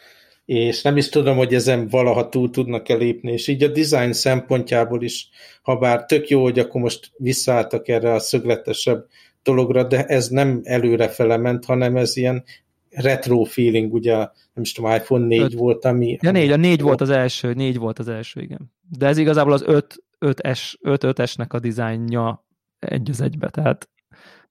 [0.45, 5.03] és nem is tudom, hogy ezen valaha túl tudnak-e lépni, és így a design szempontjából
[5.03, 5.29] is,
[5.61, 9.05] ha bár tök jó, hogy akkor most visszaálltak erre a szögletesebb
[9.43, 12.43] dologra, de ez nem előrefele ment, hanem ez ilyen
[12.89, 15.53] retro feeling, ugye nem is tudom, iPhone 4 öt.
[15.53, 16.17] volt, ami...
[16.21, 18.73] Ja, 4, a 4 volt az első, 4 volt az első, igen.
[18.97, 22.45] De ez igazából az 5, 5S, 5-5-esnek a dizájnja
[22.79, 23.89] egy az egybe, tehát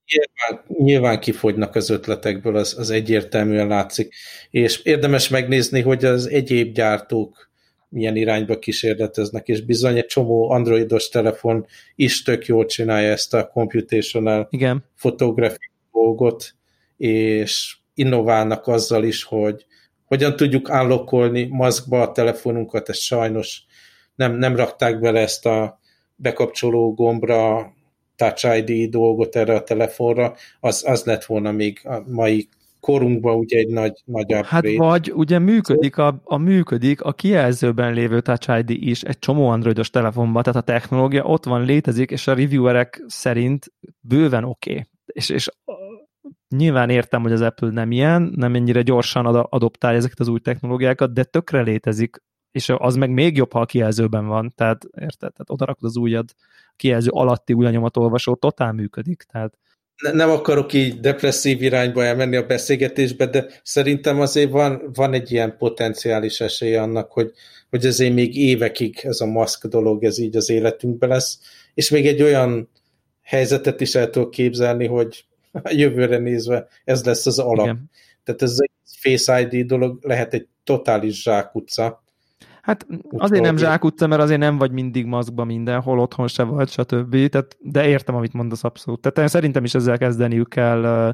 [0.07, 4.13] Nyilván, nyilván kifogynak az ötletekből, az, az egyértelműen látszik.
[4.49, 7.49] És érdemes megnézni, hogy az egyéb gyártók
[7.89, 13.47] milyen irányba kísérleteznek, és bizony egy csomó androidos telefon is tök jól csinálja ezt a
[13.47, 14.85] computational Igen.
[14.95, 16.55] fotográfiai dolgot,
[16.97, 19.65] és innoválnak azzal is, hogy
[20.05, 23.63] hogyan tudjuk állokolni maszkba a telefonunkat, ezt sajnos
[24.15, 25.79] nem, nem rakták bele ezt a
[26.15, 27.73] bekapcsoló gombra
[28.15, 32.49] Touch ID dolgot erre a telefonra, az, az lett volna még a mai
[32.85, 34.47] korunkban ugye egy nagy, nagy upgrade.
[34.47, 39.47] Hát vagy ugye működik a, a működik a kijelzőben lévő Touch ID is egy csomó
[39.47, 43.65] androidos telefonban, tehát a technológia ott van, létezik, és a reviewerek szerint
[43.99, 44.71] bőven oké.
[44.71, 44.83] Okay.
[45.05, 45.49] És, és
[46.55, 50.39] nyilván értem, hogy az Apple nem ilyen, nem ennyire gyorsan ad, adoptálja ezeket az új
[50.39, 52.17] technológiákat, de tökre létezik,
[52.55, 55.17] és az meg még jobb, ha a kijelzőben van, tehát érted?
[55.17, 56.29] Tehát oda rakod az újad,
[56.67, 59.57] a kijelző alatti új olvasó, totál működik, tehát
[60.03, 65.31] ne, nem akarok így depresszív irányba elmenni a beszélgetésbe, de szerintem azért van, van egy
[65.31, 67.31] ilyen potenciális esély annak, hogy,
[67.69, 71.39] hogy ezért még évekig ez a maszk dolog, ez így az életünkben lesz,
[71.73, 72.69] és még egy olyan
[73.21, 77.65] helyzetet is el tudok képzelni, hogy a jövőre nézve ez lesz az alap.
[77.65, 77.89] Igen.
[78.23, 82.03] Tehát ez egy Face ID dolog lehet egy totális zsákutca,
[82.65, 82.87] Hát
[83.17, 87.29] azért nem zsákutca, mert azért nem vagy mindig maszkba mindenhol, otthon se vagy, stb.
[87.29, 89.11] Tehát, de értem, amit mondasz abszolút.
[89.11, 91.13] Tehát szerintem is ezzel kezdeniük kell,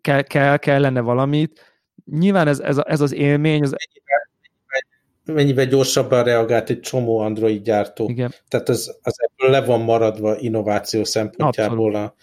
[0.00, 1.82] kell, kell kellene valamit.
[2.04, 3.62] Nyilván ez, ez, ez az élmény...
[3.62, 3.74] Az...
[3.74, 8.08] Mennyivel, mennyivel gyorsabban reagált egy csomó Android gyártó.
[8.08, 8.34] Igen.
[8.48, 12.14] Tehát az, az ebből le van maradva innováció szempontjából a,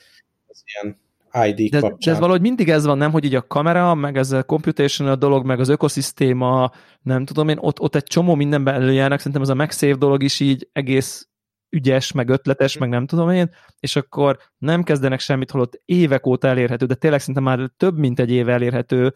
[0.47, 1.03] az ilyen
[1.43, 1.97] ID de, kapcsán.
[1.99, 5.15] De ez valahogy mindig ez van, nem, hogy így a kamera, meg ez a computational
[5.15, 6.71] dolog, meg az ökoszisztéma,
[7.01, 10.39] nem tudom én, ott, ott egy csomó mindenben előjárnak, szerintem ez a MagSafe dolog is
[10.39, 11.29] így egész
[11.69, 16.47] ügyes, meg ötletes, meg nem tudom én, és akkor nem kezdenek semmit, holott évek óta
[16.47, 19.13] elérhető, de tényleg szerintem már több mint egy év elérhető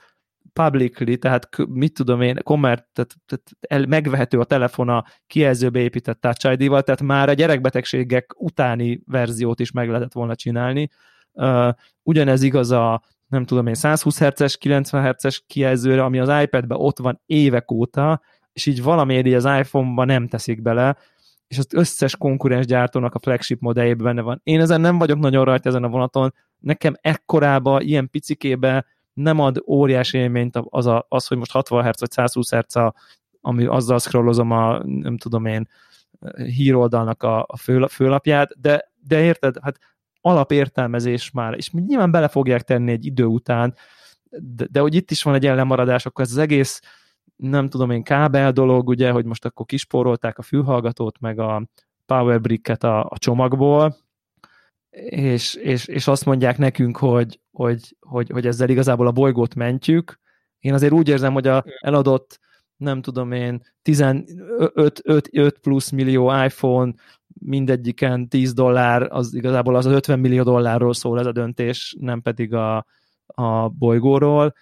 [0.53, 6.21] publicly, tehát mit tudom én, commerce, tehát, tehát el, megvehető a telefon a kijelzőbe épített
[6.21, 10.89] Touch ID-val, tehát már a gyerekbetegségek utáni verziót is meg lehetett volna csinálni,
[12.03, 16.99] ugyanez igaz a nem tudom én, 120 Hz-es, 90 Hz-es kijelzőre, ami az iPad-ben ott
[16.99, 18.21] van évek óta,
[18.53, 20.97] és így valamiért így az iPhone-ba nem teszik bele,
[21.47, 24.41] és az összes konkurens gyártónak a flagship modelljében benne van.
[24.43, 29.63] Én ezen nem vagyok nagyon rajta ezen a vonaton, nekem ekkorába, ilyen picikébe nem ad
[29.67, 32.93] óriási élményt az, a, az hogy most 60 Hz vagy 120 Hz, a,
[33.41, 35.67] ami azzal scrollozom a, nem tudom én,
[36.35, 39.79] híroldalnak a, a fő, főlapját, de, de érted, hát
[40.21, 43.75] alapértelmezés már, és nyilván bele fogják tenni egy idő után,
[44.29, 46.81] de, de hogy itt is van egy ellenmaradás, akkor ez az egész,
[47.35, 51.67] nem tudom én, kábel dolog, ugye, hogy most akkor kispórolták a fülhallgatót, meg a
[52.05, 53.95] power bricket a, a csomagból,
[55.09, 60.19] és, és, és azt mondják nekünk, hogy, hogy, hogy, hogy ezzel igazából a bolygót mentjük.
[60.59, 62.39] Én azért úgy érzem, hogy a eladott
[62.77, 64.31] nem tudom én, 15
[64.73, 65.01] 5,
[65.31, 66.93] 5 plusz millió iPhone,
[67.39, 72.53] mindegyiken 10 dollár, az igazából az 50 millió dollárról szól ez a döntés, nem pedig
[72.53, 72.85] a,
[73.25, 74.53] a bolygóról.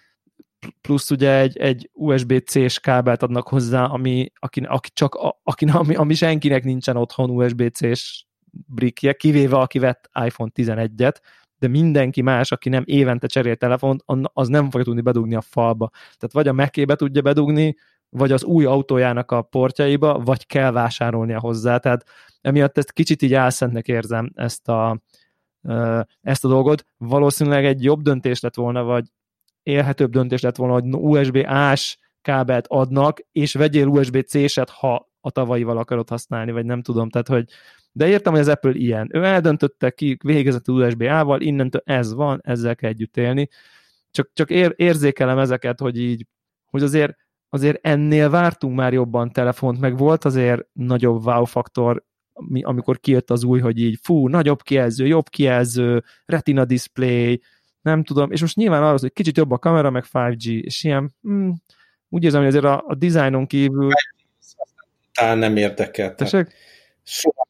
[0.80, 6.14] Plusz ugye egy, egy USB-C-s kábelt adnak hozzá, ami, aki, aki csak, aki, ami, ami
[6.14, 11.14] senkinek nincsen otthon USB-C-s brickje, kivéve aki vett iPhone 11-et,
[11.58, 14.02] de mindenki más, aki nem évente cserél telefont,
[14.32, 15.90] az nem fogja tudni bedugni a falba.
[15.92, 17.76] Tehát vagy a mac tudja bedugni,
[18.10, 22.04] vagy az új autójának a portjaiba, vagy kell vásárolnia hozzá, tehát
[22.40, 25.00] emiatt ezt kicsit így álszentnek érzem ezt a,
[26.20, 26.84] ezt a dolgot.
[26.96, 29.04] Valószínűleg egy jobb döntés lett volna, vagy
[29.62, 36.08] élhetőbb döntés lett volna, hogy USB-ás kábelt adnak, és vegyél USB-C-set, ha a tavalyival akarod
[36.08, 37.44] használni, vagy nem tudom, tehát hogy
[37.92, 39.08] de értem, hogy az Apple ilyen.
[39.12, 43.48] Ő eldöntötte ki, végezett USB-A-val, innentől ez van, ezzel kell együtt élni.
[44.10, 46.26] Csak, csak ér, érzékelem ezeket, hogy így,
[46.66, 47.16] hogy azért
[47.48, 52.04] azért ennél vártunk már jobban telefont, meg volt azért nagyobb wow faktor,
[52.60, 57.42] amikor kijött az új, hogy így fú, nagyobb kijelző, jobb kijelző, retina display,
[57.80, 61.14] nem tudom, és most nyilván arra, hogy kicsit jobb a kamera, meg 5G, és ilyen,
[61.22, 61.50] hm,
[62.08, 63.90] úgy érzem, hogy azért a, a dizájnon kívül...
[65.12, 66.14] Talán nem érdekel.
[67.02, 67.46] Soha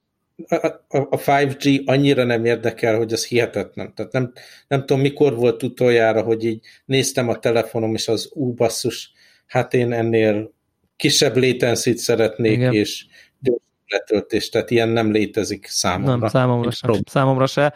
[0.88, 3.94] a 5G annyira nem érdekel, hogy az hihetetlen.
[3.94, 4.32] Tehát nem,
[4.68, 9.12] nem tudom, mikor volt utoljára, hogy így néztem a telefonom, és az ú, basszus,
[9.48, 10.52] hát én ennél
[10.96, 12.72] kisebb latency szeretnék, Igen.
[12.72, 13.06] és
[13.40, 16.16] gyors letöltés, tehát ilyen nem létezik számomra.
[16.16, 16.90] Nem, számomra sem.
[17.04, 17.74] Számomra se.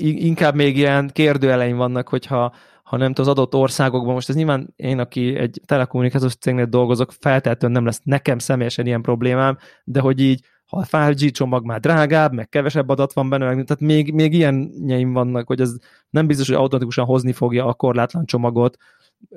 [0.00, 4.98] Inkább még ilyen kérdőeleim vannak, hogyha ha nem az adott országokban, most ez nyilván én,
[4.98, 10.40] aki egy telekommunikációs cégnél dolgozok, feltétlenül nem lesz nekem személyesen ilyen problémám, de hogy így
[10.70, 15.12] ha a 5G csomag már drágább, meg kevesebb adat van benne, tehát még, még ilyenjeim
[15.12, 15.76] vannak, hogy ez
[16.10, 18.76] nem biztos, hogy automatikusan hozni fogja a korlátlan csomagot,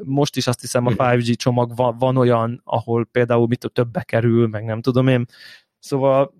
[0.03, 4.47] most is azt hiszem a 5G csomag van, van olyan, ahol például mit többbe kerül,
[4.47, 5.25] meg nem tudom én.
[5.79, 6.33] Szóval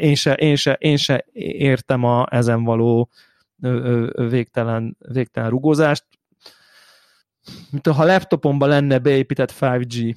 [0.00, 3.10] én se, én se, én se értem a ezen való
[4.14, 6.04] végtelen, végtelen rugózást.
[7.70, 10.16] Mint ha laptopomban lenne beépített 5G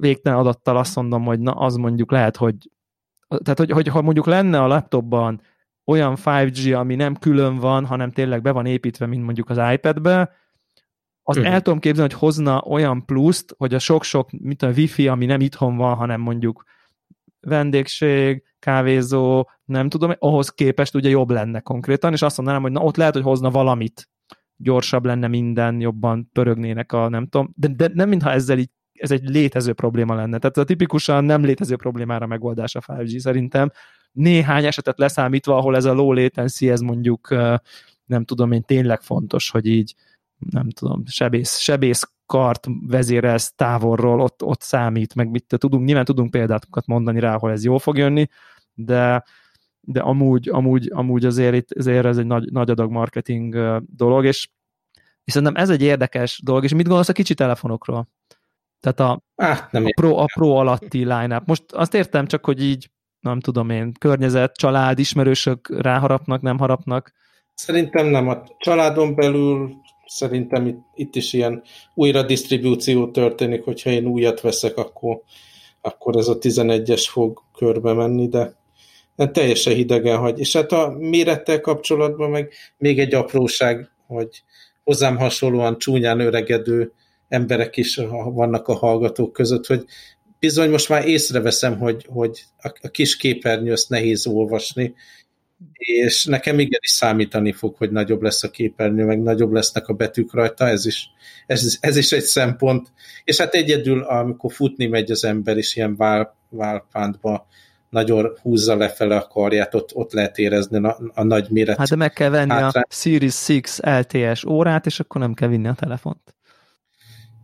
[0.00, 2.54] végtelen adattal, azt mondom, hogy na, az mondjuk lehet, hogy
[3.28, 5.40] tehát, hogy, hogy ha mondjuk lenne a laptopban
[5.84, 10.30] olyan 5G, ami nem külön van, hanem tényleg be van építve, mint mondjuk az iPad-be,
[11.28, 11.54] azt uh-huh.
[11.54, 15.40] el tudom képzelni, hogy hozna olyan pluszt, hogy a sok-sok, mint a wifi, ami nem
[15.40, 16.64] itthon van, hanem mondjuk
[17.40, 22.80] vendégség, kávézó, nem tudom, ahhoz képest ugye jobb lenne konkrétan, és azt mondanám, hogy na
[22.80, 24.08] ott lehet, hogy hozna valamit,
[24.56, 29.10] gyorsabb lenne minden, jobban pörögnének a nem tudom, de, de nem mintha ezzel így ez
[29.10, 30.38] egy létező probléma lenne.
[30.38, 33.70] Tehát a tipikusan nem létező problémára megoldás a 5G szerintem.
[34.12, 37.28] Néhány esetet leszámítva, ahol ez a low latency, ez mondjuk
[38.04, 39.94] nem tudom én, tényleg fontos, hogy így
[40.38, 46.30] nem tudom, sebész, sebész kart vezérelsz távolról, ott, ott számít, meg mit tudunk, nyilván tudunk
[46.30, 48.28] példákat mondani rá, ahol ez jó fog jönni,
[48.74, 49.24] de,
[49.80, 54.48] de amúgy, amúgy, amúgy azért, itt, azért ez egy nagy, nagy adag marketing dolog, és
[55.24, 58.08] viszont ez egy érdekes dolog, és mit gondolsz a kicsi telefonokról?
[58.80, 61.46] Tehát a, ah, nem a, pro, a pro alatti line-up.
[61.46, 67.12] Most azt értem csak, hogy így, nem tudom én, környezet, család, ismerősök ráharapnak, nem harapnak.
[67.54, 68.28] Szerintem nem.
[68.28, 69.74] A családon belül
[70.08, 71.62] szerintem itt, itt is ilyen
[71.94, 75.22] újra disztribúció történik, hogyha én újat veszek, akkor,
[75.80, 78.56] akkor ez a 11-es fog körbe menni, de
[79.26, 80.38] teljesen hidegen hagy.
[80.38, 84.42] És hát a mérettel kapcsolatban meg még egy apróság, hogy
[84.84, 86.92] hozzám hasonlóan csúnyán öregedő
[87.28, 89.84] emberek is vannak a hallgatók között, hogy
[90.38, 94.94] bizony most már észreveszem, hogy, hogy a, kis képernyő azt nehéz olvasni,
[95.72, 100.32] és nekem igenis számítani fog, hogy nagyobb lesz a képernyő, meg nagyobb lesznek a betűk
[100.32, 101.10] rajta, ez is,
[101.46, 102.92] ez, ez is egy szempont.
[103.24, 107.46] És hát egyedül, amikor futni megy az ember is ilyen vál, válpántba,
[107.90, 111.76] nagyon húzza lefele a karját, ott, ott lehet érezni a, a nagy méret.
[111.76, 112.86] Hát de meg kell venni hátrán.
[112.88, 116.36] a Series 6 LTS órát, és akkor nem kell vinni a telefont.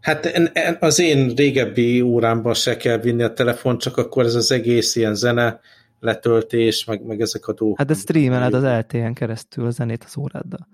[0.01, 0.41] Hát
[0.81, 5.15] az én régebbi órámban se kell vinni a telefon, csak akkor ez az egész ilyen
[5.15, 5.61] zene
[6.05, 7.79] letöltés, meg, meg ezek a dolgok.
[7.79, 10.69] Hát de streameled az LTN keresztül a zenét az óráddal.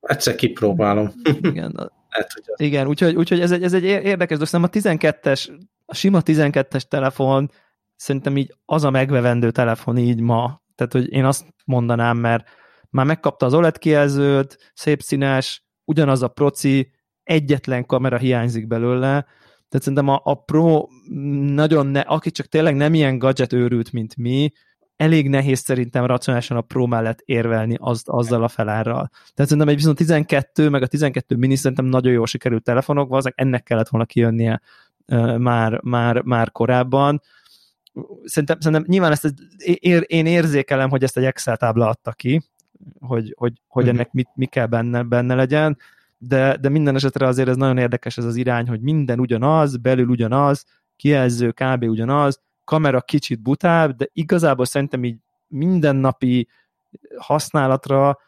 [0.00, 1.12] Egyszer kipróbálom.
[1.40, 1.72] Igen,
[2.10, 2.60] Lehet, hogy az...
[2.60, 4.46] Igen úgyhogy, úgyhogy ez, egy, ez egy érdekes dolog.
[4.46, 5.48] Szerintem a 12-es,
[5.86, 7.50] a sima 12-es telefon
[7.96, 10.62] szerintem így az a megvevendő telefon így ma.
[10.74, 12.48] Tehát, hogy én azt mondanám, mert
[12.90, 16.90] már megkapta az OLED kijelzőt, szép színes, ugyanaz a proci,
[17.22, 19.26] egyetlen kamera hiányzik belőle,
[19.72, 20.88] tehát szerintem a, a Pro
[21.54, 24.52] nagyon, ne, aki csak tényleg nem ilyen gadget őrült, mint mi,
[24.96, 29.08] elég nehéz szerintem racionálisan a Pro mellett érvelni az, azzal a felárral.
[29.12, 33.46] Tehát szerintem egy viszont 12, meg a 12 mini szerintem nagyon jól sikerült telefonok, valószínűleg
[33.46, 34.60] ennek kellett volna kijönnie
[35.06, 37.22] uh, már, már, már korábban.
[38.24, 42.42] Szerintem, szerintem nyilván ezt ér, én érzékelem, hogy ezt egy Excel tábla adta ki,
[43.00, 43.94] hogy, hogy, hogy mhm.
[43.94, 45.78] ennek mit, mi kell benne, benne legyen,
[46.24, 50.08] de, de minden esetre azért ez nagyon érdekes ez az irány, hogy minden ugyanaz, belül
[50.08, 50.64] ugyanaz,
[50.96, 51.82] kijelző kb.
[51.82, 55.16] ugyanaz, kamera kicsit butább, de igazából szerintem így
[55.46, 56.48] mindennapi
[57.16, 58.18] használatra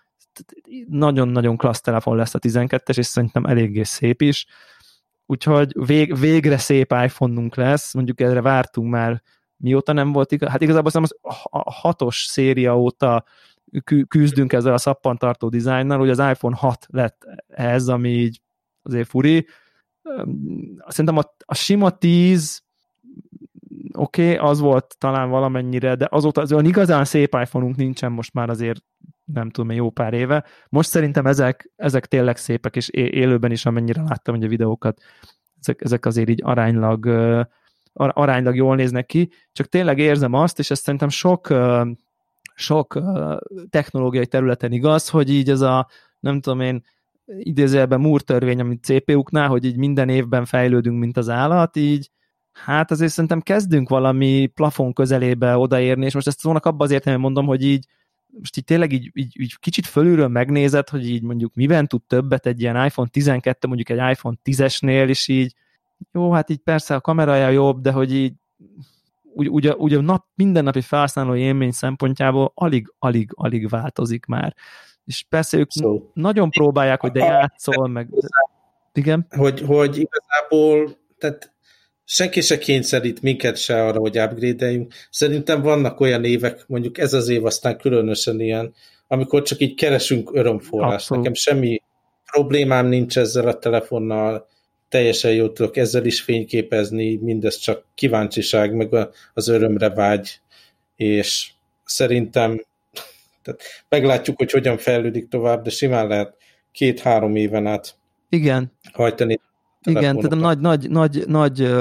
[0.87, 4.47] nagyon-nagyon klassz telefon lesz a 12-es, és szerintem eléggé szép is.
[5.27, 9.23] Úgyhogy vég, végre szép iPhone-unk lesz, mondjuk erre vártunk már
[9.57, 13.25] mióta nem volt igaz, hát igazából az a hatos széria óta
[14.09, 18.41] küzdünk ezzel a szappantartó dizájnnal, hogy az iPhone 6 lett ez, ami így
[18.83, 19.47] azért furi.
[20.87, 22.63] Szerintem a, a sima 10
[23.93, 28.33] oké, okay, az volt talán valamennyire, de azóta az olyan igazán szép iPhone-unk nincsen most
[28.33, 28.85] már azért
[29.25, 30.45] nem tudom, jó pár éve.
[30.69, 35.03] Most szerintem ezek, ezek tényleg szépek, és élőben is, amennyire láttam hogy a videókat,
[35.61, 37.07] ezek, ezek azért így aránylag,
[37.93, 41.49] aránylag jól néznek ki, csak tényleg érzem azt, és ezt szerintem sok
[42.55, 43.03] sok
[43.71, 45.89] technológiai területen igaz, hogy így ez a,
[46.21, 46.85] nem tudom én,
[47.39, 52.11] idézőjelben Moore amit CPU-knál, hogy így minden évben fejlődünk, mint az állat, így
[52.53, 57.21] hát azért szerintem kezdünk valami plafon közelébe odaérni, és most ezt szónak abban azért nem
[57.21, 57.87] mondom, hogy így
[58.39, 62.47] most így tényleg így, így, így kicsit fölülről megnézed, hogy így mondjuk miben tud többet
[62.47, 65.55] egy ilyen iPhone 12, mondjuk egy iPhone 10-esnél, és így
[66.13, 68.35] jó, hát így persze a kameraja jobb, de hogy így
[69.67, 74.55] a, úgy a nap, mindennapi felhasználó élmény szempontjából alig, alig, alig változik már.
[75.05, 78.09] És persze ők so, nagyon próbálják, hogy de játszol, meg...
[78.93, 79.27] Igen?
[79.31, 81.55] Hogy, hogy igazából, tehát
[82.05, 87.29] senki se kényszerít minket se arra, hogy upgrade Szerintem vannak olyan évek, mondjuk ez az
[87.29, 88.75] év aztán különösen ilyen,
[89.07, 91.11] amikor csak így keresünk örömforrást.
[91.11, 91.83] Nekem semmi
[92.33, 94.47] problémám nincs ezzel a telefonnal,
[94.89, 98.89] teljesen jól tudok ezzel is fényképezni, mindez csak kíváncsiság, meg
[99.35, 100.41] az örömre vágy,
[100.97, 101.51] és
[101.85, 102.65] szerintem
[103.43, 106.37] tehát meglátjuk, hogy hogyan fejlődik tovább, de simán lehet
[106.73, 107.97] két-három éven át
[108.29, 108.73] Igen.
[108.93, 109.41] hajtani.
[109.87, 111.75] Igen, tehát nagy, nagy, nagy, nagy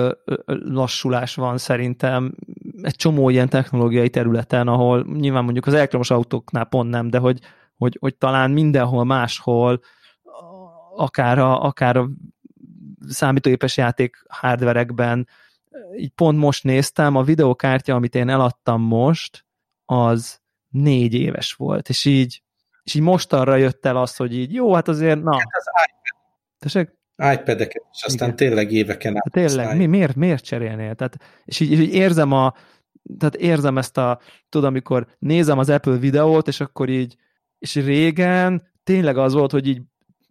[0.46, 2.36] lassulás van szerintem,
[2.82, 7.40] egy csomó ilyen technológiai területen, ahol nyilván mondjuk az elektromos autóknál pont nem, de hogy,
[7.78, 9.82] hogy, hogy talán mindenhol máshol,
[10.96, 12.10] akár a, akár a
[13.08, 15.28] számítógépes játék hardverekben,
[15.98, 19.46] így pont most néztem, a videokártya, amit én eladtam most,
[19.86, 22.42] az négy éves volt, és így,
[22.84, 25.34] és így most arra jött el az, hogy így jó, hát azért, na.
[25.34, 26.22] Hát az iPad.
[26.60, 27.02] Tessék?
[27.16, 28.36] iPad-eket, és aztán Igen.
[28.36, 29.24] tényleg éveken át.
[29.24, 30.96] Hát tényleg, mi, miért, miért cserélnél?
[30.96, 32.54] Tehát, és így, és így érzem a,
[33.18, 37.16] tehát érzem ezt a, tudod, amikor nézem az Apple videót, és akkor így,
[37.60, 39.82] és régen tényleg az volt, hogy így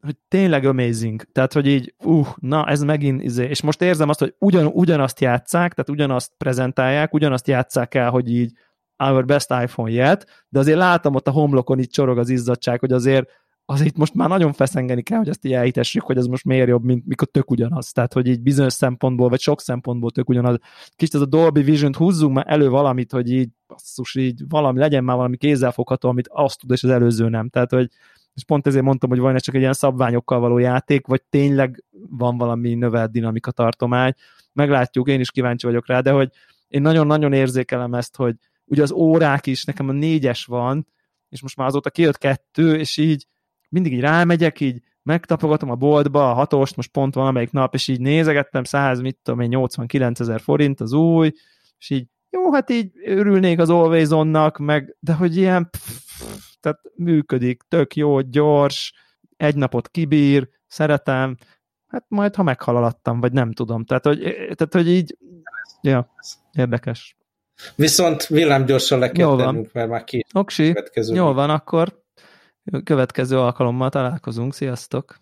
[0.05, 1.23] hogy tényleg amazing.
[1.33, 3.45] Tehát, hogy így, uh, na, ez megint, izé.
[3.45, 8.31] és most érzem azt, hogy ugyan, ugyanazt játszák, tehát ugyanazt prezentálják, ugyanazt játszák el, hogy
[8.35, 8.53] így
[8.97, 12.93] our best iPhone yet, de azért látom ott a homlokon itt csorog az izzadság, hogy
[12.93, 13.29] azért
[13.65, 16.69] azért itt most már nagyon feszengeni kell, hogy ezt így elhitessük, hogy ez most miért
[16.69, 17.93] jobb, mint mikor tök ugyanaz.
[17.93, 20.59] Tehát, hogy így bizonyos szempontból, vagy sok szempontból tök ugyanaz.
[20.97, 25.05] Kicsit ez a Dolby Vision-t húzzunk már elő valamit, hogy így, basszus, így valami, legyen
[25.05, 27.49] már valami kézzelfogható, amit azt tud, és az előző nem.
[27.49, 27.89] Tehát, hogy
[28.35, 32.39] és pont ezért mondtam, hogy van csak egy ilyen szabványokkal való játék, vagy tényleg van
[32.39, 34.15] valami növelt dinamika tartomány.
[34.53, 36.31] Meglátjuk, én is kíváncsi vagyok rá, de hogy
[36.69, 40.87] én nagyon-nagyon érzékelem ezt, hogy ugye az órák is, nekem a négyes van,
[41.29, 43.27] és most már azóta kijött kettő, és így
[43.69, 48.01] mindig így rámegyek, így megtapogatom a boltba a hatost, most pont valamelyik nap, és így
[48.01, 51.33] nézegettem, 100, mit tudom én, 89 ezer forint az új,
[51.79, 54.09] és így jó, hát így örülnék az Always
[54.59, 58.93] meg, de hogy ilyen pff, tehát működik, tök jó, gyors,
[59.37, 61.37] egy napot kibír, szeretem,
[61.87, 63.85] hát majd, ha meghalalattam, vagy nem tudom.
[63.85, 64.21] Tehát, hogy,
[64.55, 65.19] tehát, hogy így,
[65.81, 66.13] ja,
[66.53, 67.17] érdekes.
[67.75, 71.15] Viszont villámgyorsan le kell tennünk, mert már két Oksi, következő.
[71.15, 72.03] Jól van, akkor
[72.85, 74.55] következő alkalommal találkozunk.
[74.55, 75.21] Sziasztok!